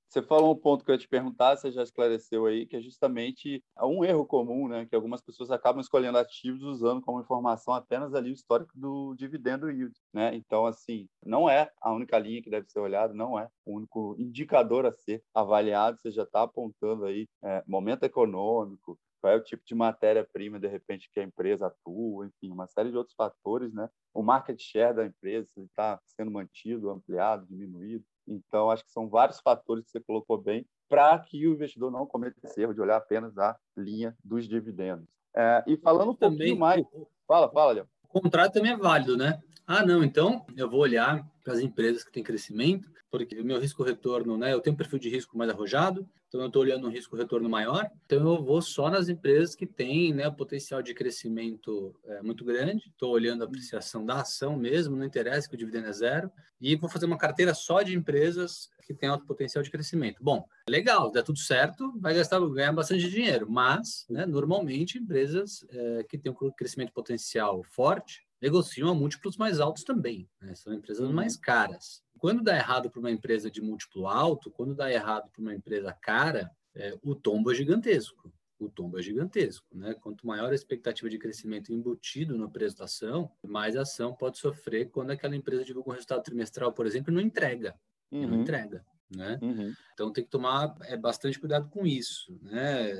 Você 0.08 0.20
falou 0.20 0.52
um 0.52 0.58
ponto 0.58 0.84
que 0.84 0.90
eu 0.90 0.94
ia 0.94 0.98
te 0.98 1.08
perguntar, 1.08 1.56
você 1.56 1.70
já 1.70 1.82
esclareceu 1.82 2.46
aí, 2.46 2.66
que 2.66 2.76
é 2.76 2.80
justamente 2.80 3.62
um 3.80 4.04
erro 4.04 4.26
comum, 4.26 4.68
né? 4.68 4.84
Que 4.86 4.94
algumas 4.94 5.20
pessoas 5.20 5.50
acabam 5.50 5.80
escolhendo 5.80 6.18
ativos 6.18 6.62
usando 6.62 7.00
como 7.00 7.20
informação 7.20 7.72
apenas 7.72 8.14
ali 8.14 8.30
o 8.30 8.34
histórico 8.34 8.72
do 8.76 9.14
dividendo 9.16 9.70
yield, 9.70 9.94
né? 10.12 10.34
Então, 10.34 10.66
assim, 10.66 11.08
não 11.24 11.48
é 11.48 11.70
a 11.80 11.92
única 11.92 12.18
linha 12.18 12.42
que 12.42 12.50
deve 12.50 12.68
ser 12.68 12.80
olhada, 12.80 13.12
não 13.12 13.38
é 13.38 13.48
o 13.64 13.76
único 13.76 14.14
indicador 14.18 14.86
a 14.86 14.92
ser 14.92 15.22
avaliado. 15.32 15.98
Você 16.00 16.10
já 16.10 16.24
está 16.24 16.42
apontando 16.42 17.04
aí 17.06 17.26
é, 17.42 17.64
momento 17.66 18.04
econômico, 18.04 18.98
qual 19.24 19.32
é 19.32 19.36
o 19.38 19.42
tipo 19.42 19.62
de 19.64 19.74
matéria-prima, 19.74 20.60
de 20.60 20.68
repente, 20.68 21.08
que 21.10 21.18
a 21.18 21.22
empresa 21.22 21.68
atua, 21.68 22.26
enfim, 22.26 22.52
uma 22.52 22.66
série 22.66 22.90
de 22.90 22.96
outros 22.98 23.16
fatores, 23.16 23.72
né? 23.72 23.88
O 24.12 24.22
market 24.22 24.60
share 24.60 24.94
da 24.94 25.06
empresa 25.06 25.48
está 25.56 25.98
sendo 26.04 26.30
mantido, 26.30 26.90
ampliado, 26.90 27.46
diminuído. 27.46 28.04
Então, 28.28 28.70
acho 28.70 28.84
que 28.84 28.92
são 28.92 29.08
vários 29.08 29.40
fatores 29.40 29.86
que 29.86 29.92
você 29.92 30.00
colocou 30.00 30.36
bem 30.36 30.66
para 30.90 31.18
que 31.18 31.46
o 31.46 31.54
investidor 31.54 31.90
não 31.90 32.04
cometa 32.04 32.38
esse 32.44 32.60
erro 32.60 32.74
de 32.74 32.82
olhar 32.82 32.98
apenas 32.98 33.38
a 33.38 33.56
linha 33.74 34.14
dos 34.22 34.46
dividendos. 34.46 35.08
É, 35.34 35.64
e 35.66 35.78
falando 35.78 36.10
um 36.10 36.14
também, 36.14 36.38
pouquinho 36.38 36.58
mais. 36.58 36.86
Fala, 37.26 37.50
fala, 37.50 37.72
Léo. 37.72 37.88
O 38.02 38.20
contrato 38.20 38.52
também 38.52 38.72
é 38.72 38.76
válido, 38.76 39.16
né? 39.16 39.40
Ah, 39.66 39.86
não, 39.86 40.04
então 40.04 40.44
eu 40.54 40.68
vou 40.68 40.80
olhar 40.80 41.26
para 41.42 41.54
as 41.54 41.60
empresas 41.60 42.04
que 42.04 42.12
têm 42.12 42.22
crescimento, 42.22 42.90
porque 43.10 43.40
o 43.40 43.44
meu 43.44 43.58
risco-retorno, 43.58 44.36
né? 44.36 44.52
Eu 44.52 44.60
tenho 44.60 44.74
um 44.74 44.76
perfil 44.76 44.98
de 44.98 45.08
risco 45.08 45.38
mais 45.38 45.48
arrojado, 45.48 46.06
então 46.34 46.42
eu 46.42 46.48
estou 46.48 46.62
olhando 46.62 46.88
um 46.88 46.90
risco-retorno 46.90 47.48
maior, 47.48 47.88
então 48.04 48.18
eu 48.18 48.42
vou 48.42 48.60
só 48.60 48.90
nas 48.90 49.08
empresas 49.08 49.54
que 49.54 49.64
têm 49.64 50.12
né, 50.12 50.28
potencial 50.28 50.82
de 50.82 50.92
crescimento 50.92 51.94
é, 52.06 52.22
muito 52.22 52.44
grande, 52.44 52.88
estou 52.88 53.12
olhando 53.12 53.42
a 53.42 53.44
apreciação 53.46 54.04
da 54.04 54.22
ação 54.22 54.56
mesmo, 54.56 54.96
não 54.96 55.06
interessa 55.06 55.48
que 55.48 55.54
o 55.54 55.58
dividendo 55.58 55.86
é 55.86 55.92
zero, 55.92 56.28
e 56.60 56.74
vou 56.74 56.90
fazer 56.90 57.06
uma 57.06 57.16
carteira 57.16 57.54
só 57.54 57.82
de 57.82 57.96
empresas 57.96 58.68
que 58.84 58.92
têm 58.92 59.08
alto 59.08 59.24
potencial 59.24 59.62
de 59.62 59.70
crescimento. 59.70 60.18
Bom, 60.20 60.44
legal, 60.68 61.08
dá 61.12 61.22
tudo 61.22 61.38
certo, 61.38 61.92
vai 62.00 62.14
gastar, 62.14 62.40
ganhar 62.48 62.72
bastante 62.72 63.08
dinheiro, 63.08 63.48
mas 63.48 64.04
né, 64.10 64.26
normalmente 64.26 64.98
empresas 64.98 65.64
é, 65.70 66.02
que 66.02 66.18
têm 66.18 66.32
um 66.32 66.50
crescimento 66.50 66.92
potencial 66.92 67.62
forte 67.62 68.26
negociam 68.42 68.90
a 68.90 68.94
múltiplos 68.94 69.36
mais 69.36 69.60
altos 69.60 69.84
também, 69.84 70.28
né? 70.42 70.54
são 70.54 70.74
empresas 70.74 71.06
uhum. 71.06 71.14
mais 71.14 71.36
caras. 71.36 72.03
Quando 72.24 72.42
dá 72.42 72.56
errado 72.56 72.88
para 72.88 73.00
uma 73.00 73.10
empresa 73.10 73.50
de 73.50 73.60
múltiplo 73.60 74.06
alto, 74.06 74.50
quando 74.50 74.74
dá 74.74 74.90
errado 74.90 75.28
para 75.30 75.42
uma 75.42 75.54
empresa 75.54 75.92
cara, 75.92 76.50
é, 76.74 76.98
o 77.02 77.14
tombo 77.14 77.52
é 77.52 77.54
gigantesco. 77.54 78.32
O 78.58 78.66
tombo 78.66 78.98
é 78.98 79.02
gigantesco, 79.02 79.66
né? 79.76 79.92
Quanto 79.92 80.26
maior 80.26 80.50
a 80.50 80.54
expectativa 80.54 81.10
de 81.10 81.18
crescimento 81.18 81.70
embutido 81.70 82.34
no 82.38 82.50
preço 82.50 82.78
da 82.78 82.86
ação, 82.86 83.30
mais 83.46 83.76
a 83.76 83.82
ação 83.82 84.14
pode 84.14 84.38
sofrer 84.38 84.88
quando 84.88 85.10
aquela 85.10 85.36
empresa 85.36 85.66
divulga 85.66 85.90
um 85.90 85.92
resultado 85.92 86.22
trimestral, 86.22 86.72
por 86.72 86.86
exemplo, 86.86 87.12
e 87.12 87.14
não 87.14 87.20
entrega. 87.20 87.78
Uhum. 88.10 88.26
Não 88.26 88.40
entrega. 88.40 88.82
Né? 89.14 89.38
Uhum. 89.42 89.74
Então 89.92 90.10
tem 90.10 90.24
que 90.24 90.30
tomar 90.30 90.74
é, 90.84 90.96
bastante 90.96 91.38
cuidado 91.38 91.68
com 91.68 91.86
isso. 91.86 92.34
Né? 92.40 92.90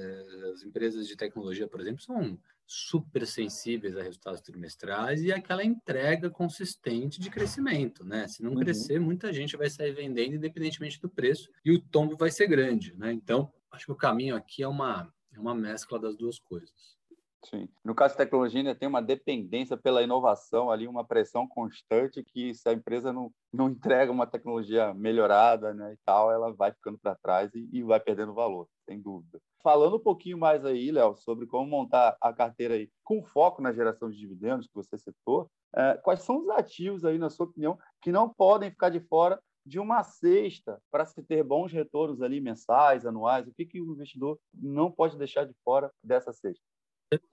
As 0.53 0.63
empresas 0.63 1.09
de 1.09 1.17
tecnologia, 1.17 1.67
por 1.67 1.81
exemplo, 1.81 2.03
são 2.03 2.39
super 2.67 3.27
sensíveis 3.27 3.97
a 3.97 4.03
resultados 4.03 4.41
trimestrais 4.41 5.23
e 5.23 5.33
aquela 5.33 5.65
entrega 5.65 6.31
consistente 6.31 7.21
de 7.21 7.31
crescimento, 7.31 8.05
né? 8.05 8.27
Se 8.27 8.43
não 8.43 8.53
uhum. 8.53 8.61
crescer, 8.61 8.99
muita 8.99 9.33
gente 9.33 9.57
vai 9.57 9.69
sair 9.69 9.93
vendendo 9.93 10.37
independentemente 10.37 11.01
do 11.01 11.09
preço 11.09 11.51
e 11.65 11.73
o 11.73 11.81
tombo 11.81 12.17
vai 12.17 12.31
ser 12.31 12.47
grande, 12.47 12.95
né? 12.97 13.13
Então, 13.13 13.53
acho 13.71 13.87
que 13.87 13.93
o 13.93 13.97
caminho 13.97 14.35
aqui 14.35 14.63
é 14.63 14.69
uma, 14.69 15.13
é 15.33 15.39
uma 15.39 15.55
mescla 15.55 15.99
das 15.99 16.17
duas 16.17 16.39
coisas. 16.39 16.97
Sim. 17.45 17.69
No 17.85 17.95
caso 17.95 18.15
de 18.15 18.19
tecnologia, 18.19 18.75
tem 18.75 18.89
uma 18.89 19.03
dependência 19.03 19.77
pela 19.77 20.03
inovação 20.03 20.71
ali, 20.71 20.89
uma 20.89 21.05
pressão 21.05 21.47
constante 21.47 22.25
que 22.25 22.55
se 22.55 22.69
a 22.69 22.73
empresa 22.73 23.13
não, 23.13 23.31
não 23.53 23.69
entrega 23.69 24.11
uma 24.11 24.27
tecnologia 24.27 24.95
melhorada 24.95 25.75
né, 25.75 25.93
e 25.93 25.97
tal, 26.07 26.33
ela 26.33 26.53
vai 26.53 26.73
ficando 26.73 26.99
para 26.99 27.15
trás 27.15 27.55
e, 27.55 27.69
e, 27.71 27.83
vai 27.83 28.01
perdendo 28.01 28.33
valor, 28.33 28.67
sem 28.89 29.01
dúvida. 29.01 29.39
Falando 29.63 29.97
um 29.97 30.01
pouquinho 30.01 30.39
mais 30.39 30.65
aí, 30.65 30.91
Léo, 30.91 31.17
sobre 31.17 31.47
como 31.47 31.67
montar 31.67 32.17
a 32.21 32.33
carteira 32.33 32.75
aí 32.75 32.91
com 33.03 33.23
foco 33.23 33.61
na 33.61 33.73
geração 33.73 34.11
de 34.11 34.19
dividendos 34.19 34.67
que 34.67 34.75
você 34.75 34.97
citou, 34.97 35.51
é, 35.77 35.95
quais 36.03 36.23
são 36.23 36.39
os 36.39 36.49
ativos 36.49 37.05
aí, 37.05 37.19
na 37.19 37.29
sua 37.29 37.47
opinião, 37.47 37.79
que 38.01 38.11
não 38.11 38.29
podem 38.29 38.71
ficar 38.71 38.89
de 38.89 39.01
fora 39.01 39.39
de 39.67 39.79
uma 39.79 40.03
cesta 40.03 40.81
para 40.91 41.05
se 41.05 41.23
ter 41.23 41.43
bons 41.43 41.73
retornos 41.73 42.23
ali 42.23 42.41
mensais, 42.41 43.07
anuais? 43.07 43.47
O 43.47 43.55
que, 43.55 43.65
que 43.65 43.81
o 43.81 43.93
investidor 43.93 44.39
não 44.53 44.91
pode 44.91 45.17
deixar 45.17 45.45
de 45.45 45.55
fora 45.65 45.91
dessa 46.03 46.33
cesta? 46.33 46.63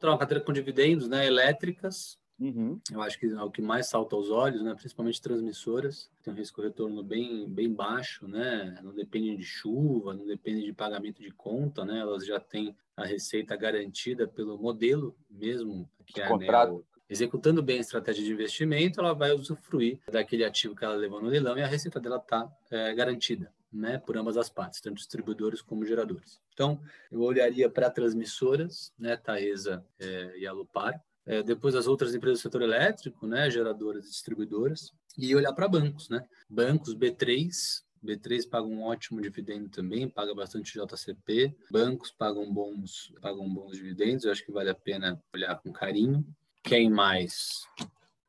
Uma 0.03 0.17
carteira 0.17 0.43
com 0.43 0.53
dividendos, 0.53 1.07
né, 1.07 1.25
elétricas. 1.25 2.19
Uhum. 2.39 2.79
Eu 2.91 3.01
acho 3.01 3.19
que 3.19 3.27
é 3.27 3.43
o 3.43 3.51
que 3.51 3.61
mais 3.61 3.87
salta 3.87 4.15
aos 4.15 4.31
olhos, 4.31 4.63
né, 4.63 4.73
principalmente 4.73 5.21
transmissoras. 5.21 6.09
Tem 6.23 6.33
um 6.33 6.35
risco 6.35 6.61
retorno 6.61 7.03
bem, 7.03 7.47
bem 7.47 7.71
baixo, 7.71 8.27
né, 8.27 8.79
não 8.83 8.93
depende 8.93 9.37
de 9.37 9.43
chuva, 9.43 10.13
não 10.13 10.25
depende 10.25 10.65
de 10.65 10.73
pagamento 10.73 11.21
de 11.21 11.31
conta, 11.31 11.85
né, 11.85 11.99
elas 11.99 12.25
já 12.25 12.39
têm 12.39 12.75
a 12.97 13.05
receita 13.05 13.55
garantida 13.55 14.27
pelo 14.27 14.57
modelo 14.57 15.15
mesmo, 15.29 15.89
que 16.05 16.19
é 16.19 16.27
contrato. 16.27 16.77
Né, 16.77 16.83
executando 17.09 17.61
bem 17.61 17.77
a 17.77 17.81
estratégia 17.81 18.23
de 18.23 18.31
investimento, 18.31 19.01
ela 19.01 19.13
vai 19.13 19.33
usufruir 19.33 19.99
daquele 20.09 20.45
ativo 20.45 20.73
que 20.73 20.85
ela 20.85 20.95
levou 20.95 21.21
no 21.21 21.27
leilão 21.27 21.57
e 21.57 21.61
a 21.61 21.67
receita 21.67 21.99
dela 21.99 22.15
está 22.15 22.49
é, 22.71 22.93
garantida 22.93 23.51
né, 23.71 23.97
por 23.97 24.17
ambas 24.17 24.37
as 24.37 24.49
partes, 24.49 24.81
tanto 24.81 24.97
distribuidores 24.97 25.61
como 25.61 25.85
geradores. 25.85 26.39
Então, 26.53 26.81
eu 27.11 27.21
olharia 27.21 27.69
para 27.69 27.89
transmissoras, 27.89 28.93
né, 28.97 29.15
Taesa 29.15 29.85
é, 29.99 30.37
e 30.37 30.47
Alupar, 30.47 31.01
é, 31.25 31.41
depois 31.43 31.75
as 31.75 31.87
outras 31.87 32.13
empresas 32.15 32.39
do 32.39 32.43
setor 32.43 32.63
elétrico, 32.63 33.27
né, 33.27 33.49
geradoras 33.49 34.05
e 34.05 34.09
distribuidoras, 34.09 34.91
e 35.17 35.35
olhar 35.35 35.53
para 35.53 35.67
bancos, 35.67 36.09
né? 36.09 36.25
Bancos 36.49 36.95
B3, 36.95 37.83
B3 38.03 38.49
paga 38.49 38.65
um 38.65 38.83
ótimo 38.83 39.21
dividendo 39.21 39.69
também, 39.69 40.09
paga 40.09 40.33
bastante 40.33 40.73
JCP. 40.73 41.55
Bancos 41.69 42.11
pagam 42.11 42.51
bons, 42.51 43.13
pagam 43.21 43.47
bons 43.47 43.77
dividendos, 43.77 44.25
eu 44.25 44.31
acho 44.31 44.45
que 44.45 44.51
vale 44.51 44.69
a 44.69 44.75
pena 44.75 45.21
olhar 45.33 45.55
com 45.61 45.71
carinho. 45.71 46.25
Quem 46.63 46.89
mais? 46.89 47.67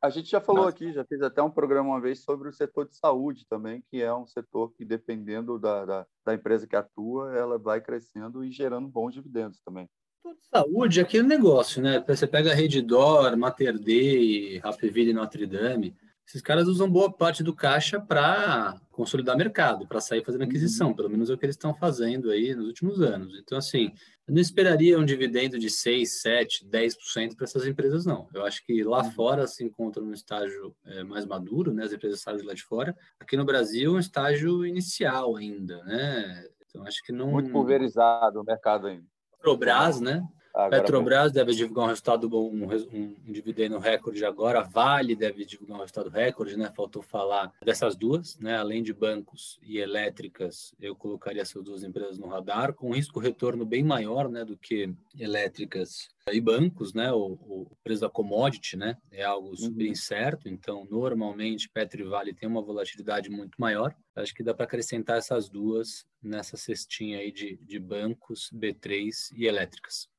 A 0.02 0.10
gente 0.10 0.28
já 0.28 0.40
falou 0.40 0.64
Nossa. 0.64 0.74
aqui, 0.74 0.92
já 0.92 1.04
fez 1.04 1.22
até 1.22 1.40
um 1.40 1.50
programa 1.50 1.90
uma 1.90 2.00
vez 2.00 2.24
sobre 2.24 2.48
o 2.48 2.52
setor 2.52 2.88
de 2.88 2.96
saúde 2.96 3.46
também, 3.48 3.84
que 3.88 4.02
é 4.02 4.12
um 4.12 4.26
setor 4.26 4.72
que, 4.72 4.84
dependendo 4.84 5.60
da, 5.60 5.84
da, 5.84 6.06
da 6.26 6.34
empresa 6.34 6.66
que 6.66 6.74
atua, 6.74 7.32
ela 7.36 7.56
vai 7.56 7.80
crescendo 7.80 8.44
e 8.44 8.50
gerando 8.50 8.88
bons 8.88 9.14
dividendos 9.14 9.60
também. 9.64 9.88
Setor 10.20 10.34
de 10.34 10.46
saúde 10.48 10.98
é 10.98 11.04
aquele 11.04 11.28
negócio, 11.28 11.80
né? 11.80 12.04
Você 12.08 12.26
pega 12.26 12.50
a 12.50 12.54
Redditor, 12.54 13.36
Mater 13.36 13.78
Dei, 13.78 14.58
Rapville 14.58 15.10
e 15.10 15.14
Notre 15.14 15.46
Dame, 15.46 15.94
esses 16.26 16.40
caras 16.40 16.68
usam 16.68 16.90
boa 16.90 17.12
parte 17.12 17.42
do 17.42 17.54
caixa 17.54 18.00
para 18.00 18.80
consolidar 18.90 19.36
mercado, 19.36 19.86
para 19.86 20.00
sair 20.00 20.24
fazendo 20.24 20.44
aquisição, 20.44 20.88
uhum. 20.88 20.94
pelo 20.94 21.10
menos 21.10 21.28
é 21.28 21.34
o 21.34 21.38
que 21.38 21.44
eles 21.44 21.56
estão 21.56 21.74
fazendo 21.74 22.30
aí 22.30 22.54
nos 22.54 22.66
últimos 22.66 23.00
anos. 23.00 23.38
Então, 23.38 23.58
assim, 23.58 23.92
eu 24.26 24.34
não 24.34 24.40
esperaria 24.40 24.98
um 24.98 25.04
dividendo 25.04 25.58
de 25.58 25.68
6, 25.68 26.20
7, 26.20 26.66
10% 26.66 27.34
para 27.34 27.44
essas 27.44 27.66
empresas, 27.66 28.06
não. 28.06 28.28
Eu 28.32 28.44
ancia 28.44 28.62
que 28.64 28.82
lá 28.84 29.02
uhum. 29.02 29.10
fora 29.12 29.46
se 29.46 29.64
encontra 29.64 30.02
um 30.02 30.12
estágio 30.12 30.74
é, 30.84 31.02
mais 31.02 31.26
maduro, 31.26 31.72
né? 31.72 31.84
As 31.84 31.92
empresas 31.92 32.20
saem 32.20 32.38
de 32.38 32.44
lá 32.44 32.54
de 32.54 32.62
fora. 32.62 32.96
Aqui 33.18 33.36
no 33.36 33.44
Brasil, 33.44 33.92
um 33.92 33.98
estágio 33.98 34.64
inicial 34.64 35.36
ainda, 35.36 35.82
né? 35.84 36.46
Então, 36.66 36.86
acho 36.86 37.02
que 37.02 37.12
não... 37.12 37.32
Muito 37.32 37.50
pulverizado 37.50 38.40
o 38.40 38.44
mercado 38.44 38.86
ainda. 38.86 39.04
Petrobras, 39.32 40.00
né? 40.00 40.22
Agora 40.54 40.82
Petrobras 40.82 41.32
deve 41.32 41.54
divulgar 41.54 41.86
um 41.86 41.88
resultado 41.88 42.28
bom, 42.28 42.50
um, 42.50 42.66
um, 42.92 43.14
dividendo 43.32 43.78
recorde 43.78 44.22
agora. 44.24 44.62
Vale 44.62 45.16
deve 45.16 45.46
divulgar 45.46 45.78
um 45.78 45.80
resultado 45.80 46.10
recorde, 46.10 46.58
né? 46.58 46.70
Faltou 46.76 47.00
falar 47.00 47.50
dessas 47.64 47.96
duas, 47.96 48.38
né? 48.38 48.56
Além 48.58 48.82
de 48.82 48.92
bancos 48.92 49.58
e 49.62 49.78
elétricas, 49.78 50.74
eu 50.78 50.94
colocaria 50.94 51.40
essas 51.40 51.62
duas 51.62 51.82
empresas 51.82 52.18
no 52.18 52.26
radar, 52.26 52.74
com 52.74 52.90
um 52.90 52.94
risco 52.94 53.18
retorno 53.18 53.64
bem 53.64 53.82
maior, 53.82 54.28
né? 54.28 54.44
Do 54.44 54.56
que 54.56 54.94
elétricas 55.18 56.08
e 56.30 56.40
bancos, 56.40 56.92
né? 56.92 57.10
O, 57.12 57.32
o 57.32 57.66
preço 57.82 58.02
da 58.02 58.10
commodity, 58.10 58.76
né? 58.76 58.98
É 59.10 59.24
algo 59.24 59.56
super 59.56 59.86
uhum. 59.86 59.90
incerto. 59.90 60.48
Então, 60.50 60.86
normalmente, 60.90 61.68
Petro 61.70 62.02
e 62.02 62.04
Vale 62.04 62.34
tem 62.34 62.46
uma 62.46 62.60
volatilidade 62.62 63.30
muito 63.30 63.58
maior. 63.58 63.96
Acho 64.14 64.34
que 64.34 64.42
dá 64.42 64.52
para 64.52 64.64
acrescentar 64.64 65.16
essas 65.16 65.48
duas 65.48 66.04
nessa 66.22 66.58
cestinha 66.58 67.18
aí 67.18 67.32
de, 67.32 67.56
de 67.62 67.78
bancos, 67.78 68.50
B3 68.54 69.32
e 69.34 69.46
elétricas. 69.46 70.12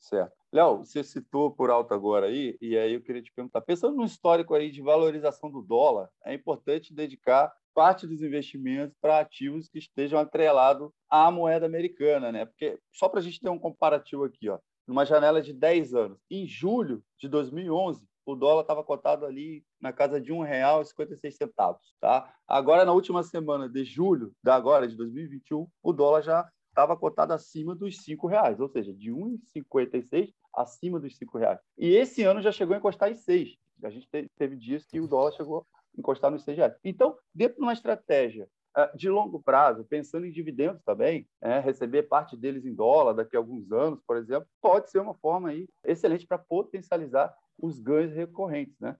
Certo. 0.00 0.32
Léo, 0.50 0.78
você 0.78 1.04
citou 1.04 1.50
por 1.50 1.70
alto 1.70 1.92
agora 1.94 2.26
aí, 2.26 2.56
e 2.60 2.76
aí 2.76 2.94
eu 2.94 3.02
queria 3.02 3.22
te 3.22 3.32
perguntar, 3.32 3.60
pensando 3.60 3.96
no 3.96 4.04
histórico 4.04 4.54
aí 4.54 4.70
de 4.70 4.82
valorização 4.82 5.50
do 5.50 5.62
dólar, 5.62 6.08
é 6.24 6.34
importante 6.34 6.94
dedicar 6.94 7.52
parte 7.74 8.06
dos 8.06 8.22
investimentos 8.22 8.96
para 9.00 9.20
ativos 9.20 9.68
que 9.68 9.78
estejam 9.78 10.18
atrelados 10.18 10.90
à 11.08 11.30
moeda 11.30 11.66
americana, 11.66 12.32
né? 12.32 12.46
Porque 12.46 12.80
só 12.90 13.08
para 13.08 13.20
a 13.20 13.22
gente 13.22 13.40
ter 13.40 13.50
um 13.50 13.58
comparativo 13.58 14.24
aqui, 14.24 14.48
ó, 14.48 14.58
numa 14.88 15.04
janela 15.04 15.40
de 15.40 15.52
10 15.52 15.94
anos, 15.94 16.18
em 16.28 16.46
julho 16.46 17.04
de 17.18 17.28
2011, 17.28 18.08
o 18.26 18.34
dólar 18.34 18.62
estava 18.62 18.82
cotado 18.82 19.26
ali 19.26 19.64
na 19.80 19.92
casa 19.92 20.20
de 20.20 20.32
R$ 20.32 20.38
1,56, 20.38 21.78
tá? 22.00 22.32
Agora, 22.48 22.84
na 22.84 22.92
última 22.92 23.22
semana 23.22 23.68
de 23.68 23.84
julho 23.84 24.32
da 24.42 24.54
agora, 24.54 24.88
de 24.88 24.96
2021, 24.96 25.68
o 25.82 25.92
dólar 25.92 26.22
já 26.22 26.50
estava 26.70 26.96
cotado 26.96 27.32
acima 27.32 27.74
dos 27.74 28.02
cinco 28.02 28.26
reais, 28.26 28.58
ou 28.60 28.68
seja, 28.68 28.92
de 28.92 29.10
1,56 29.10 30.32
acima 30.54 30.98
dos 30.98 31.16
cinco 31.16 31.38
reais. 31.38 31.60
E 31.76 31.94
esse 31.94 32.22
ano 32.22 32.40
já 32.40 32.50
chegou 32.50 32.74
a 32.74 32.78
encostar 32.78 33.10
em 33.10 33.16
seis. 33.16 33.56
A 33.82 33.90
gente 33.90 34.08
teve 34.36 34.56
dias 34.56 34.84
que 34.86 35.00
o 35.00 35.08
dólar 35.08 35.32
chegou 35.32 35.60
a 35.60 35.98
encostar 35.98 36.30
nos 36.30 36.42
seis 36.42 36.56
reais. 36.56 36.74
Então, 36.84 37.16
dentro 37.34 37.56
de 37.56 37.62
uma 37.62 37.72
estratégia 37.72 38.48
ah, 38.74 38.90
de 38.94 39.08
longo 39.08 39.42
prazo, 39.42 39.84
pensando 39.84 40.26
em 40.26 40.30
dividendos 40.30 40.82
também, 40.84 41.26
é, 41.40 41.58
receber 41.58 42.04
parte 42.04 42.36
deles 42.36 42.64
em 42.64 42.74
dólar 42.74 43.14
daqui 43.14 43.36
a 43.36 43.40
alguns 43.40 43.70
anos, 43.72 44.00
por 44.06 44.16
exemplo, 44.16 44.48
pode 44.60 44.90
ser 44.90 45.00
uma 45.00 45.14
forma 45.14 45.48
aí 45.48 45.68
excelente 45.84 46.26
para 46.26 46.38
potencializar 46.38 47.34
os 47.58 47.80
ganhos 47.80 48.14
recorrentes, 48.14 48.78
né? 48.78 48.96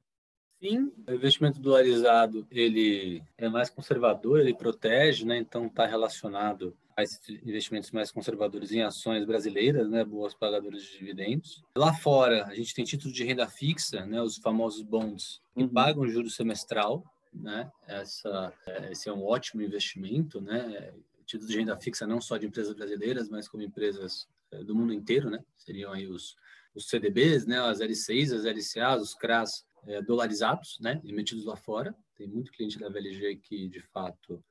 Sim, 0.60 0.92
o 1.08 1.12
investimento 1.12 1.58
dolarizado 1.58 2.46
ele 2.50 3.22
é 3.38 3.48
mais 3.48 3.70
conservador, 3.70 4.40
ele 4.40 4.52
protege, 4.52 5.24
né? 5.24 5.38
Então 5.38 5.66
está 5.66 5.86
relacionado 5.86 6.76
investimentos 7.44 7.90
mais 7.90 8.10
conservadores 8.10 8.72
em 8.72 8.82
ações 8.82 9.24
brasileiras, 9.24 9.88
né? 9.88 10.04
Boas 10.04 10.34
pagadoras 10.34 10.82
de 10.82 10.98
dividendos. 10.98 11.62
Lá 11.76 11.92
fora 11.92 12.46
a 12.46 12.54
gente 12.54 12.74
tem 12.74 12.84
títulos 12.84 13.14
de 13.14 13.24
renda 13.24 13.46
fixa, 13.48 14.04
né? 14.06 14.20
Os 14.22 14.38
famosos 14.38 14.82
bonds 14.82 15.40
que 15.54 15.62
uhum. 15.62 15.68
pagam 15.68 16.08
juros 16.08 16.34
semestral, 16.34 17.04
né? 17.32 17.70
Essa, 17.86 18.52
esse 18.90 19.08
é 19.08 19.12
um 19.12 19.24
ótimo 19.24 19.62
investimento, 19.62 20.40
né? 20.40 20.92
Títulos 21.26 21.50
de 21.50 21.58
renda 21.58 21.76
fixa 21.76 22.06
não 22.06 22.20
só 22.20 22.36
de 22.36 22.46
empresas 22.46 22.74
brasileiras, 22.74 23.28
mas 23.28 23.48
como 23.48 23.62
empresas 23.62 24.28
eh, 24.50 24.64
do 24.64 24.74
mundo 24.74 24.92
inteiro, 24.92 25.30
né? 25.30 25.38
Seriam 25.56 25.92
aí 25.92 26.06
os 26.06 26.36
os 26.74 26.88
CDBs, 26.88 27.46
né, 27.46 27.58
as 27.60 27.80
LCIs, 27.80 28.32
as 28.32 28.44
LCAs, 28.44 29.02
os 29.02 29.14
CRAs 29.14 29.66
é, 29.86 30.00
dolarizados, 30.02 30.78
né, 30.80 31.00
emitidos 31.04 31.44
lá 31.44 31.56
fora. 31.56 31.94
Tem 32.16 32.26
muito 32.26 32.52
cliente 32.52 32.78
da 32.78 32.88
VLG 32.88 33.36
que, 33.36 33.68
de 33.68 33.80
fato, 33.80 34.34
é, 34.34 34.42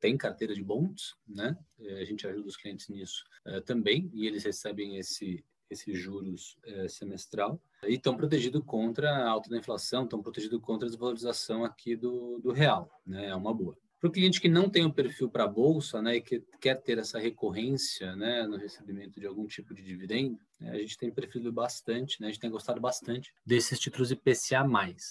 tem 0.00 0.16
carteira 0.16 0.54
de 0.54 0.62
bons, 0.62 1.16
né? 1.26 1.56
É, 1.80 2.00
a 2.00 2.04
gente 2.04 2.26
ajuda 2.26 2.48
os 2.48 2.56
clientes 2.56 2.88
nisso 2.88 3.24
é, 3.44 3.60
também 3.60 4.10
e 4.12 4.26
eles 4.26 4.44
recebem 4.44 4.96
esse 4.96 5.44
esses 5.70 5.98
juros 5.98 6.56
é, 6.64 6.88
semestral 6.88 7.60
e 7.84 7.94
estão 7.94 8.16
protegidos 8.16 8.62
contra 8.64 9.10
a 9.10 9.28
alta 9.28 9.50
da 9.50 9.56
inflação, 9.56 10.04
estão 10.04 10.22
protegidos 10.22 10.60
contra 10.60 10.86
a 10.86 10.90
desvalorização 10.90 11.64
aqui 11.64 11.96
do, 11.96 12.38
do 12.38 12.52
real, 12.52 12.88
né? 13.04 13.28
É 13.28 13.34
uma 13.34 13.52
boa. 13.52 13.76
Para 14.04 14.10
o 14.10 14.12
cliente 14.12 14.38
que 14.38 14.50
não 14.50 14.68
tem 14.68 14.84
um 14.84 14.90
perfil 14.90 15.30
para 15.30 15.44
a 15.44 15.48
bolsa, 15.48 16.02
né, 16.02 16.16
e 16.16 16.20
que 16.20 16.44
quer 16.60 16.74
ter 16.74 16.98
essa 16.98 17.18
recorrência, 17.18 18.14
né, 18.14 18.46
no 18.46 18.58
recebimento 18.58 19.18
de 19.18 19.26
algum 19.26 19.46
tipo 19.46 19.72
de 19.72 19.82
dividendo, 19.82 20.38
né, 20.60 20.72
a 20.72 20.76
gente 20.76 20.98
tem 20.98 21.10
preferido 21.10 21.50
bastante, 21.50 22.20
né, 22.20 22.26
a 22.26 22.30
gente 22.30 22.38
tem 22.38 22.50
gostado 22.50 22.78
bastante 22.82 23.32
desses 23.46 23.80
títulos 23.80 24.10
IPCA+. 24.10 24.62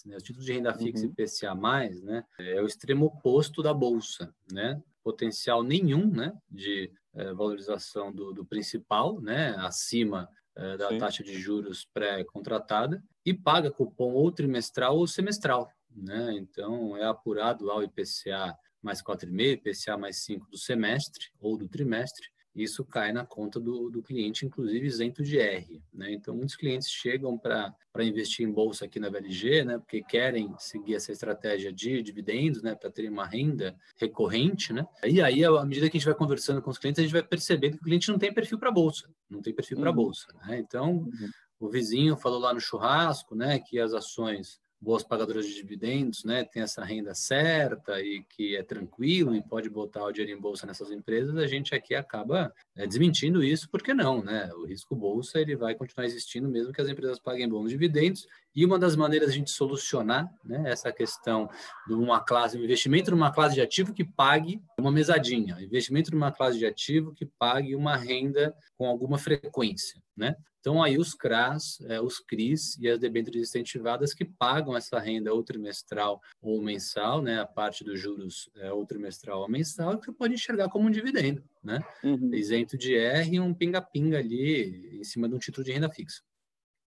Né, 0.05 0.15
os 0.15 0.21
títulos 0.21 0.45
de 0.45 0.53
renda 0.53 0.71
fixa 0.75 1.07
uhum. 1.07 1.11
IPCA+, 1.11 1.55
né, 2.03 2.23
é 2.37 2.61
o 2.61 2.67
extremo 2.67 3.07
oposto 3.07 3.63
da 3.63 3.73
bolsa, 3.73 4.31
né, 4.51 4.79
potencial 5.03 5.63
nenhum, 5.63 6.05
né, 6.05 6.31
de 6.47 6.91
é, 7.15 7.33
valorização 7.33 8.13
do, 8.13 8.31
do, 8.31 8.45
principal, 8.45 9.19
né, 9.19 9.55
acima 9.57 10.29
é, 10.55 10.77
da 10.77 10.89
Sim. 10.89 10.99
taxa 10.99 11.23
de 11.23 11.33
juros 11.39 11.83
pré-contratada 11.91 13.03
e 13.25 13.33
paga 13.33 13.71
cupom 13.71 14.13
ou 14.13 14.31
trimestral 14.31 14.97
ou 14.97 15.07
semestral, 15.07 15.67
né? 15.89 16.33
Então 16.33 16.95
é 16.95 17.05
apurado 17.05 17.65
lá 17.65 17.77
o 17.77 17.83
IPCA 17.83 18.55
mais 18.83 19.01
4,5, 19.01 19.53
IPCA 19.53 19.97
mais 19.97 20.23
5 20.23 20.51
do 20.51 20.57
semestre 20.57 21.31
ou 21.39 21.57
do 21.57 21.67
trimestre, 21.67 22.27
isso 22.55 22.85
cai 22.85 23.11
na 23.11 23.25
conta 23.25 23.59
do, 23.59 23.89
do 23.89 24.03
cliente, 24.03 24.45
inclusive 24.45 24.85
isento 24.85 25.23
de 25.23 25.39
R. 25.39 25.81
Né? 25.91 26.13
Então, 26.13 26.35
muitos 26.35 26.55
clientes 26.55 26.87
chegam 26.87 27.35
para 27.37 27.73
investir 28.01 28.47
em 28.47 28.51
bolsa 28.51 28.85
aqui 28.85 28.99
na 28.99 29.09
VLG, 29.09 29.63
né? 29.63 29.79
porque 29.79 30.03
querem 30.03 30.53
seguir 30.59 30.93
essa 30.93 31.11
estratégia 31.11 31.73
de 31.73 32.03
dividendos, 32.03 32.61
né? 32.61 32.75
para 32.75 32.91
terem 32.91 33.09
uma 33.09 33.25
renda 33.25 33.75
recorrente. 33.97 34.71
Né? 34.71 34.85
E 35.03 35.19
aí, 35.19 35.43
à 35.43 35.65
medida 35.65 35.89
que 35.89 35.97
a 35.97 35.99
gente 35.99 36.07
vai 36.07 36.15
conversando 36.15 36.61
com 36.61 36.69
os 36.69 36.77
clientes, 36.77 36.99
a 36.99 37.03
gente 37.03 37.13
vai 37.13 37.23
percebendo 37.23 37.77
que 37.77 37.81
o 37.81 37.85
cliente 37.85 38.11
não 38.11 38.19
tem 38.19 38.31
perfil 38.31 38.59
para 38.59 38.71
bolsa, 38.71 39.09
não 39.27 39.41
tem 39.41 39.53
perfil 39.53 39.77
uhum. 39.77 39.83
para 39.83 39.91
bolsa. 39.91 40.27
Né? 40.45 40.59
Então, 40.59 40.91
uhum. 40.91 41.29
o 41.59 41.69
vizinho 41.69 42.15
falou 42.15 42.39
lá 42.39 42.53
no 42.53 42.61
churrasco 42.61 43.33
né? 43.35 43.59
que 43.59 43.79
as 43.79 43.93
ações 43.95 44.61
boas 44.83 45.01
pagadoras 45.01 45.47
de 45.47 45.55
dividendos, 45.55 46.25
né, 46.25 46.43
tem 46.43 46.61
essa 46.61 46.83
renda 46.83 47.15
certa 47.15 48.01
e 48.01 48.21
que 48.23 48.55
é 48.55 48.61
tranquilo 48.61 49.33
e 49.33 49.41
pode 49.41 49.69
botar 49.69 50.03
o 50.03 50.11
dinheiro 50.11 50.37
em 50.37 50.41
bolsa 50.41 50.67
nessas 50.67 50.91
empresas, 50.91 51.37
a 51.37 51.47
gente 51.47 51.73
aqui 51.73 51.95
acaba 51.95 52.53
é, 52.75 52.85
desmentindo 52.85 53.41
isso, 53.41 53.69
porque 53.69 53.93
não, 53.93 54.21
né? 54.21 54.51
O 54.55 54.65
risco 54.65 54.95
bolsa 54.95 55.39
ele 55.39 55.55
vai 55.55 55.73
continuar 55.73 56.05
existindo 56.05 56.49
mesmo 56.49 56.73
que 56.73 56.81
as 56.81 56.89
empresas 56.89 57.17
paguem 57.17 57.47
bons 57.47 57.69
dividendos. 57.69 58.27
E 58.55 58.65
uma 58.65 58.77
das 58.77 58.95
maneiras 58.95 59.29
de 59.29 59.35
a 59.35 59.37
gente 59.39 59.51
solucionar 59.51 60.31
né, 60.43 60.63
essa 60.67 60.91
questão 60.91 61.49
de 61.87 61.93
uma 61.93 62.19
classe, 62.19 62.57
um 62.57 62.63
investimento 62.63 63.11
numa 63.11 63.31
classe 63.31 63.55
de 63.55 63.61
ativo 63.61 63.93
que 63.93 64.03
pague 64.03 64.61
uma 64.79 64.91
mesadinha, 64.91 65.57
investimento 65.59 66.11
numa 66.11 66.31
classe 66.31 66.59
de 66.59 66.65
ativo 66.65 67.13
que 67.13 67.25
pague 67.25 67.75
uma 67.75 67.95
renda 67.95 68.55
com 68.77 68.87
alguma 68.87 69.17
frequência, 69.17 70.01
né? 70.15 70.35
Então, 70.63 70.81
aí 70.81 70.97
os 70.97 71.13
CRAs, 71.13 71.81
é, 71.89 71.99
os 71.99 72.19
CRIs 72.19 72.77
e 72.79 72.87
as 72.87 72.97
debêntures 72.97 73.49
incentivadas 73.49 74.13
que 74.13 74.23
pagam 74.23 74.77
essa 74.77 74.97
renda 74.97 75.33
ou 75.33 75.43
trimestral 75.43 76.21
ou 76.41 76.61
mensal, 76.61 77.21
né, 77.21 77.41
a 77.41 77.45
parte 77.45 77.83
dos 77.83 77.99
juros 77.99 78.49
é, 78.55 78.71
ou 78.71 78.85
trimestral 78.85 79.41
ou 79.41 79.49
mensal, 79.49 79.99
que 79.99 80.05
você 80.05 80.13
pode 80.13 80.35
enxergar 80.35 80.69
como 80.69 80.87
um 80.87 80.91
dividendo, 80.91 81.43
né? 81.61 81.83
Uhum. 82.01 82.33
Isento 82.33 82.77
de 82.77 82.95
R 82.95 83.35
e 83.35 83.39
um 83.41 83.53
pinga-pinga 83.53 84.19
ali 84.19 84.99
em 85.01 85.03
cima 85.03 85.27
de 85.27 85.35
um 85.35 85.39
título 85.39 85.65
de 85.65 85.73
renda 85.73 85.89
fixa. 85.89 86.23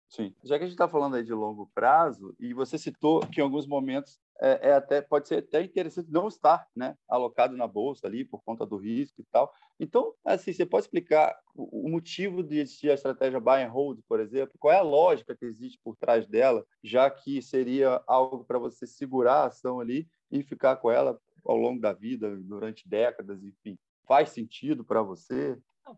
Sim. 0.09 0.33
Já 0.43 0.57
que 0.57 0.63
a 0.63 0.67
gente 0.67 0.75
está 0.75 0.87
falando 0.87 1.15
aí 1.15 1.23
de 1.23 1.33
longo 1.33 1.69
prazo, 1.75 2.33
e 2.39 2.53
você 2.53 2.77
citou 2.77 3.19
que 3.27 3.41
em 3.41 3.43
alguns 3.43 3.67
momentos 3.67 4.19
é, 4.39 4.69
é, 4.69 4.73
até 4.73 5.01
pode 5.01 5.27
ser 5.27 5.39
até 5.39 5.61
interessante 5.61 6.09
não 6.09 6.27
estar 6.27 6.65
né, 6.75 6.95
alocado 7.09 7.57
na 7.57 7.67
bolsa 7.67 8.07
ali 8.07 8.23
por 8.23 8.41
conta 8.43 8.65
do 8.65 8.77
risco 8.77 9.19
e 9.19 9.25
tal. 9.31 9.51
Então, 9.79 10.13
assim, 10.23 10.53
você 10.53 10.65
pode 10.65 10.85
explicar 10.85 11.37
o, 11.55 11.89
motivo 11.89 12.41
de 12.41 12.59
existir 12.59 12.89
a 12.89 12.93
estratégia 12.93 13.39
buy 13.39 13.63
and 13.63 13.69
hold, 13.69 13.99
por 14.07 14.19
exemplo? 14.19 14.55
Qual 14.59 14.73
é 14.73 14.77
a 14.77 14.83
lógica 14.83 15.35
que 15.35 15.45
existe 15.45 15.79
por 15.83 15.95
trás 15.97 16.25
dela, 16.27 16.65
já 16.83 17.09
que 17.09 17.41
seria 17.41 18.01
algo 18.07 18.45
para 18.45 18.59
você 18.59 18.87
segurar 18.87 19.43
a 19.43 19.45
ação 19.47 19.79
ali 19.79 20.07
e 20.31 20.41
ficar 20.41 20.77
com 20.77 20.89
ela 20.89 21.19
ao 21.45 21.57
longo 21.57 21.81
da 21.81 21.93
vida, 21.93 22.35
durante 22.37 22.87
décadas, 22.87 23.43
enfim. 23.43 23.77
Faz 24.07 24.29
sentido 24.29 24.83
para 24.83 25.01
você? 25.01 25.57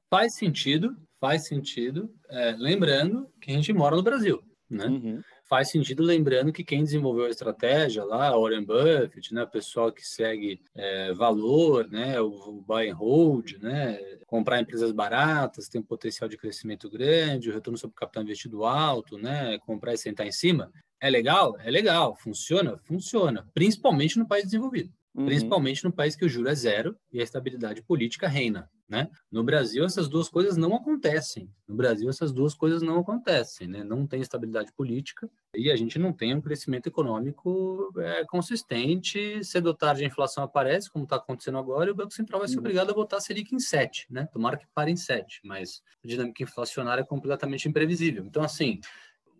Faz 0.09 0.35
sentido, 0.35 0.95
faz 1.19 1.47
sentido. 1.47 2.13
É, 2.29 2.55
lembrando 2.57 3.29
que 3.41 3.51
a 3.51 3.53
gente 3.55 3.73
mora 3.73 3.95
no 3.95 4.03
Brasil, 4.03 4.41
né? 4.69 4.85
Uhum 4.85 5.21
faz 5.49 5.71
sentido 5.71 6.03
lembrando 6.03 6.53
que 6.53 6.63
quem 6.63 6.83
desenvolveu 6.83 7.25
a 7.25 7.29
estratégia 7.29 8.03
lá, 8.03 8.29
Warren 8.37 8.63
Buffett, 8.63 9.33
né, 9.33 9.43
o 9.43 9.49
pessoal 9.49 9.91
que 9.91 10.05
segue 10.07 10.61
é, 10.75 11.11
valor, 11.11 11.89
né, 11.89 12.21
o, 12.21 12.63
buy 12.65 12.87
and 12.87 12.93
hold, 12.93 13.53
né, 13.59 13.97
comprar 14.27 14.61
empresas 14.61 14.91
baratas, 14.91 15.67
tem 15.67 15.81
um 15.81 15.83
potencial 15.83 16.29
de 16.29 16.37
crescimento 16.37 16.87
grande, 16.87 17.49
o 17.49 17.53
retorno 17.53 17.79
sobre 17.79 17.93
o 17.93 17.99
capital 17.99 18.21
investido 18.21 18.63
alto, 18.63 19.17
né, 19.17 19.57
comprar 19.65 19.95
e 19.95 19.97
sentar 19.97 20.27
em 20.27 20.31
cima, 20.31 20.71
é 21.01 21.09
legal? 21.09 21.55
É 21.61 21.71
legal. 21.71 22.15
Funciona? 22.17 22.77
Funciona. 22.83 23.47
Principalmente 23.53 24.19
no 24.19 24.27
país 24.27 24.43
desenvolvido. 24.43 24.91
Uhum. 25.15 25.25
Principalmente 25.25 25.83
no 25.83 25.93
país 25.93 26.15
que 26.15 26.25
o 26.25 26.29
juro 26.29 26.49
é 26.49 26.53
zero 26.53 26.95
e 27.11 27.21
a 27.21 27.23
estabilidade 27.23 27.81
política 27.81 28.27
reina. 28.27 28.69
Né? 28.89 29.07
No 29.31 29.43
Brasil, 29.43 29.85
essas 29.85 30.09
duas 30.09 30.27
coisas 30.27 30.57
não 30.57 30.75
acontecem. 30.75 31.47
No 31.67 31.75
Brasil, 31.75 32.09
essas 32.09 32.31
duas 32.31 32.55
coisas 32.55 32.81
não 32.81 32.99
acontecem. 32.99 33.67
Né? 33.67 33.83
Não 33.83 34.07
tem 34.07 34.19
estabilidade 34.19 34.73
política 34.73 35.29
e 35.55 35.71
a 35.71 35.75
gente 35.75 35.99
não 35.99 36.11
tem 36.11 36.33
um 36.33 36.41
crescimento 36.41 36.87
econômico 36.87 37.93
é, 37.99 38.25
consistente. 38.25 39.43
Cedo 39.43 39.67
ou 39.67 39.75
tarde 39.75 40.03
a 40.03 40.07
inflação 40.07 40.43
aparece, 40.43 40.89
como 40.89 41.03
está 41.03 41.17
acontecendo 41.17 41.59
agora, 41.59 41.89
e 41.89 41.91
o 41.91 41.95
Banco 41.95 42.13
Central 42.13 42.39
vai 42.39 42.47
ser 42.47 42.55
uhum. 42.55 42.61
obrigado 42.61 42.89
a 42.89 42.93
botar 42.93 43.17
a 43.17 43.21
Selic 43.21 43.53
em 43.53 43.59
7. 43.59 44.07
Né? 44.09 44.27
Tomara 44.33 44.57
que 44.57 44.65
pare 44.73 44.91
em 44.91 44.97
7, 44.97 45.41
mas 45.43 45.83
a 46.03 46.07
dinâmica 46.07 46.41
inflacionária 46.41 47.01
é 47.01 47.05
completamente 47.05 47.69
imprevisível. 47.69 48.25
Então, 48.25 48.41
assim, 48.41 48.79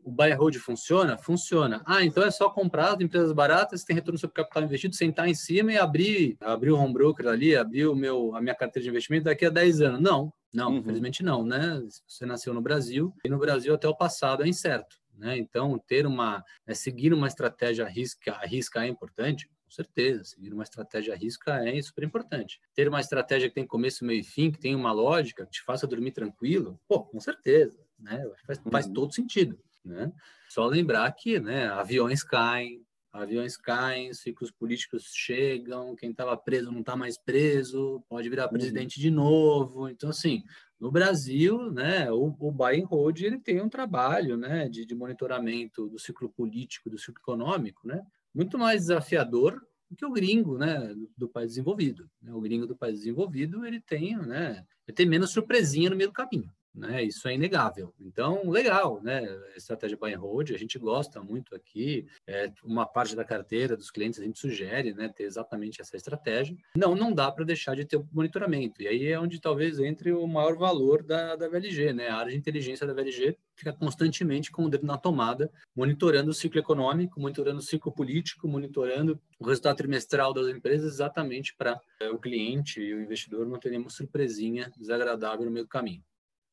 o 0.10 0.12
buy 0.12 0.32
and 0.32 0.38
hold 0.38 0.56
funciona? 0.58 1.18
Funciona. 1.18 1.82
Ah, 1.86 2.04
então 2.04 2.24
é 2.24 2.32
só 2.32 2.50
comprar 2.50 2.96
as 2.96 3.02
empresas 3.02 3.32
baratas, 3.32 3.84
tem 3.84 3.96
retorno 3.96 4.18
sobre 4.18 4.34
capital 4.34 4.64
investido, 4.64 4.96
sentar 4.96 5.30
em 5.30 5.36
cima 5.36 5.72
e 5.72 5.78
abrir, 5.78 6.36
abrir 6.42 6.72
o 6.72 6.78
home 6.78 6.94
broker 6.94 7.28
ali, 7.28 7.56
abrir 7.56 7.86
o 7.86 7.96
meu, 7.96 8.36
a 8.36 8.42
minha 8.42 8.56
carteira 8.56 8.84
de 8.84 8.90
investimento 8.90 9.26
daqui 9.26 9.46
a 9.46 9.50
10 9.50 9.82
anos. 9.82 10.02
Não, 10.02 10.34
não, 10.52 10.72
uhum. 10.72 10.78
infelizmente 10.80 11.24
não, 11.24 11.46
né? 11.46 11.80
Você 12.08 12.26
nasceu 12.26 12.54
no 12.54 12.62
Brasil 12.62 13.14
e 13.24 13.30
no 13.30 13.38
Brasil 13.38 13.74
até 13.74 13.88
o 13.88 13.96
passado 13.96 14.44
é 14.44 14.48
incerto, 14.48 14.98
né? 15.16 15.38
Então, 15.38 15.78
ter 15.88 16.08
uma, 16.08 16.44
é, 16.66 16.74
seguir 16.74 17.14
uma 17.14 17.28
estratégia 17.28 17.86
a 17.86 17.88
risca, 17.88 18.34
risca 18.46 18.84
é 18.84 18.88
importante, 18.88 19.48
com 19.48 19.72
certeza, 19.72 20.24
seguir 20.24 20.52
uma 20.52 20.64
estratégia 20.64 21.14
a 21.14 21.18
risca 21.18 21.64
é 21.64 21.80
super 21.84 22.04
importante. 22.04 22.60
Ter 22.74 22.88
uma 22.88 23.00
estratégia 23.00 23.48
que 23.48 23.54
tem 23.54 23.68
começo, 23.68 24.04
meio 24.04 24.22
e 24.22 24.24
fim, 24.24 24.50
que 24.50 24.60
tem 24.60 24.76
uma 24.76 24.92
lógica, 24.92 25.46
que 25.46 25.52
te 25.52 25.62
faça 25.62 25.86
dormir 25.86 26.12
tranquilo, 26.12 26.80
pô, 26.88 27.04
com 27.04 27.20
certeza, 27.20 27.80
né? 28.00 28.28
Faz, 28.48 28.60
faz 28.72 28.86
uhum. 28.88 28.94
todo 28.94 29.14
sentido. 29.14 29.60
Né? 29.90 30.12
Só 30.48 30.66
lembrar 30.68 31.12
que 31.12 31.40
né, 31.40 31.68
aviões 31.68 32.24
caem, 32.24 32.82
aviões 33.12 33.58
caem, 33.58 34.14
ciclos 34.14 34.52
políticos 34.52 35.12
chegam, 35.14 35.96
quem 35.96 36.12
estava 36.12 36.38
preso 36.38 36.72
não 36.72 36.82
está 36.82 36.96
mais 36.96 37.18
preso, 37.18 38.04
pode 38.08 38.30
virar 38.30 38.46
uhum. 38.46 38.54
presidente 38.54 38.98
uhum. 38.98 39.02
de 39.02 39.12
novo. 39.12 39.90
Então, 39.90 40.12
assim, 40.12 40.44
no 40.80 40.92
Brasil, 40.92 41.72
né, 41.72 42.10
o, 42.12 42.36
o 42.40 42.52
buy 42.52 42.80
and 42.80 42.86
hold 42.86 43.20
ele 43.22 43.40
tem 43.40 43.60
um 43.62 43.70
trabalho 43.70 44.38
né, 44.38 44.70
de, 44.70 44.86
de 44.86 44.96
monitoramento 44.96 45.90
do 45.90 45.98
ciclo 45.98 46.30
político, 46.30 46.90
do 46.90 47.00
ciclo 47.00 47.22
econômico, 47.22 47.88
né, 47.88 48.02
muito 48.34 48.58
mais 48.58 48.82
desafiador 48.82 49.60
do 49.90 49.96
que 49.96 50.06
o 50.06 50.12
gringo 50.12 50.58
né, 50.58 50.94
do, 50.94 51.10
do 51.18 51.28
país 51.28 51.50
desenvolvido. 51.50 52.08
Né? 52.22 52.32
O 52.32 52.40
gringo 52.40 52.68
do 52.68 52.78
país 52.78 53.00
desenvolvido 53.00 53.66
ele 53.66 53.82
tem, 53.82 54.16
né, 54.16 54.64
ele 54.88 54.96
tem 54.96 55.08
menos 55.08 55.32
surpresinha 55.32 55.90
no 55.90 55.96
meio 55.96 56.10
do 56.10 56.14
caminho 56.14 56.50
né? 56.74 57.04
Isso 57.04 57.28
é 57.28 57.34
inegável. 57.34 57.94
Então, 58.00 58.50
legal, 58.50 59.02
né? 59.02 59.26
Estratégia 59.56 59.98
buy 59.98 60.14
and 60.14 60.20
hold, 60.20 60.52
a 60.52 60.58
gente 60.58 60.78
gosta 60.78 61.22
muito 61.22 61.56
aqui. 61.56 62.08
É, 62.28 62.52
uma 62.64 62.86
parte 62.86 63.16
da 63.16 63.26
carteira 63.26 63.76
dos 63.76 63.92
clientes 63.92 64.20
a 64.20 64.24
gente 64.24 64.40
sugere, 64.40 64.94
né? 64.94 65.10
Ter 65.10 65.24
exatamente 65.24 65.82
essa 65.82 65.96
estratégia. 65.96 66.56
Não, 66.76 66.96
não 66.96 67.14
dá 67.14 67.32
para 67.32 67.46
deixar 67.46 67.76
de 67.76 67.86
ter 67.86 67.98
o 67.98 68.08
monitoramento. 68.12 68.82
E 68.82 68.88
aí 68.88 69.08
é 69.08 69.20
onde 69.20 69.40
talvez 69.40 69.80
entre 69.80 70.12
o 70.12 70.28
maior 70.28 70.56
valor 70.56 71.04
da, 71.04 71.36
da 71.36 71.48
VLG, 71.48 71.94
né? 71.94 72.10
A 72.10 72.18
área 72.18 72.32
de 72.32 72.38
inteligência 72.38 72.86
da 72.86 72.94
VLG 72.94 73.38
fica 73.56 73.74
constantemente 73.74 74.52
com 74.52 74.64
o 74.64 74.70
dedo 74.70 74.86
na 74.86 74.98
tomada, 74.98 75.52
monitorando 75.76 76.32
o 76.32 76.34
ciclo 76.34 76.60
econômico, 76.60 77.20
monitorando 77.20 77.60
o 77.60 77.64
ciclo 77.64 77.92
político, 77.92 78.48
monitorando 78.48 79.20
o 79.38 79.46
resultado 79.46 79.76
trimestral 79.76 80.34
das 80.34 80.48
empresas, 80.48 80.94
exatamente 80.94 81.54
para 81.56 81.80
é, 82.00 82.10
o 82.10 82.18
cliente 82.18 82.82
e 82.82 82.94
o 82.94 83.02
investidor 83.02 83.46
não 83.46 83.60
ter 83.60 83.70
nenhuma 83.70 83.90
surpresinha 83.90 84.72
desagradável 84.78 85.46
no 85.46 85.52
meio 85.52 85.66
do 85.66 85.70
caminho. 85.70 86.04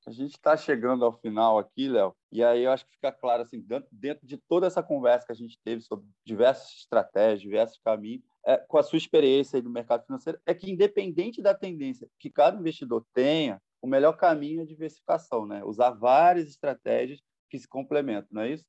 A 0.07 0.13
gente 0.13 0.35
está 0.35 0.57
chegando 0.57 1.05
ao 1.05 1.13
final 1.13 1.59
aqui, 1.59 1.89
Léo, 1.89 2.15
e 2.31 2.43
aí 2.45 2.63
eu 2.63 2.71
acho 2.71 2.87
que 2.87 2.95
fica 2.95 3.11
claro, 3.11 3.43
assim, 3.43 3.61
dentro 3.91 4.25
de 4.25 4.37
toda 4.37 4.69
essa 4.69 4.81
conversa 4.81 5.27
que 5.27 5.33
a 5.33 5.37
gente 5.37 5.59
teve 5.65 5.81
sobre 5.81 6.07
diversas 6.25 6.71
estratégias, 6.79 7.41
diversos 7.41 7.81
caminhos, 7.85 8.23
é, 8.47 8.57
com 8.57 8.79
a 8.79 8.85
sua 8.85 8.99
experiência 8.99 9.61
no 9.61 9.69
mercado 9.69 10.07
financeiro, 10.07 10.39
é 10.47 10.55
que 10.55 10.71
independente 10.71 11.43
da 11.43 11.53
tendência 11.53 12.09
que 12.21 12.31
cada 12.31 12.57
investidor 12.57 13.05
tenha, 13.13 13.61
o 13.83 13.89
melhor 13.89 14.13
caminho 14.13 14.63
é 14.63 14.65
diversificação, 14.65 15.45
né? 15.45 15.65
Usar 15.65 15.91
várias 15.91 16.49
estratégias 16.49 17.21
que 17.51 17.59
se 17.59 17.67
complementam, 17.67 18.29
não 18.31 18.43
é 18.43 18.53
isso? 18.53 18.65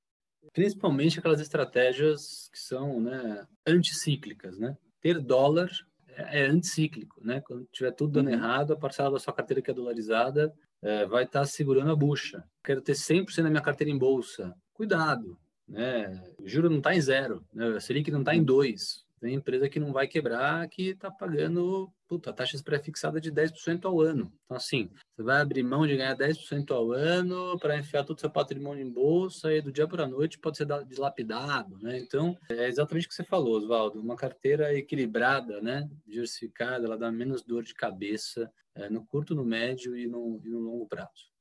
Principalmente 0.54 1.19
aquelas 1.19 1.39
estratégias 1.39 2.50
que 2.52 2.58
são 2.58 3.00
né, 3.00 3.45
anticíclicas, 3.67 4.58
né? 4.58 4.76
Ter 5.02 5.19
dólar 5.19 5.69
é, 6.08 6.41
é 6.41 6.45
anticíclico, 6.47 7.23
né? 7.23 7.41
Quando 7.41 7.67
tiver 7.71 7.91
tudo 7.91 8.13
dando 8.13 8.28
uhum. 8.28 8.34
errado, 8.34 8.73
a 8.73 8.78
parcela 8.78 9.12
da 9.12 9.19
sua 9.19 9.34
carteira 9.34 9.62
que 9.62 9.69
é 9.69 9.73
dolarizada 9.73 10.52
é, 10.81 11.05
vai 11.05 11.23
estar 11.23 11.41
tá 11.41 11.45
segurando 11.45 11.91
a 11.91 11.95
bucha. 11.95 12.43
Quero 12.63 12.81
ter 12.81 12.93
100% 12.93 13.43
da 13.43 13.49
minha 13.49 13.61
carteira 13.61 13.91
em 13.91 13.97
bolsa. 13.97 14.53
Cuidado, 14.73 15.37
né? 15.67 16.23
O 16.37 16.47
juro 16.47 16.69
não 16.69 16.77
está 16.77 16.95
em 16.95 17.01
zero, 17.01 17.43
né? 17.53 17.67
a 17.75 17.79
Selic 17.79 18.11
não 18.11 18.19
está 18.19 18.35
em 18.35 18.43
dois. 18.43 19.05
Tem 19.19 19.33
empresa 19.33 19.67
que 19.67 19.79
não 19.79 19.91
vai 19.91 20.07
quebrar 20.07 20.67
que 20.67 20.89
está 20.89 21.09
pagando 21.09 21.91
puta, 22.08 22.34
taxas 22.34 22.62
pré-fixadas 22.62 23.22
de 23.22 23.32
10% 23.32 23.86
ao 23.86 24.00
ano. 24.00 24.32
Então, 24.46 24.58
assim, 24.58 24.89
você 25.15 25.24
vai 25.24 25.41
abrir 25.41 25.63
mão 25.63 25.86
de 25.86 25.98
ganhar 25.98 26.15
10% 26.15 26.72
ao 26.72 26.91
ano 26.91 27.58
para 27.60 27.78
enfiar 27.78 28.04
todo 28.04 28.17
o 28.17 28.20
seu 28.20 28.30
patrimônio 28.30 28.86
em 28.86 28.89
bolsa 28.89 29.54
e 29.54 29.62
do 29.62 29.72
dia 29.72 29.88
para 29.88 30.04
a 30.04 30.08
noite 30.08 30.39
pode 30.39 30.58
ser 30.58 30.67
dilapidado, 30.86 31.78
né? 31.80 31.98
Então, 31.98 32.38
é 32.50 32.67
exatamente 32.67 33.06
o 33.06 33.10
que 33.10 33.15
você 33.15 33.24
falou, 33.24 33.58
Oswaldo. 33.58 34.00
Uma 34.00 34.15
carteira 34.15 34.74
equilibrada, 34.74 35.62
né? 35.62 35.89
Diversificada, 36.06 36.86
ela 36.86 36.98
dá 36.98 37.12
menos 37.12 37.43
dor 37.43 37.63
de 37.63 37.74
cabeça 37.74 38.52
é, 38.76 38.89
no 38.89 39.06
curto, 39.06 39.36
no 39.36 39.43
médio 39.43 39.98
e 39.98 40.08
no, 40.08 40.39
e 40.43 40.50
no 40.50 40.60
longo 40.60 40.88
prazo. 40.88 41.32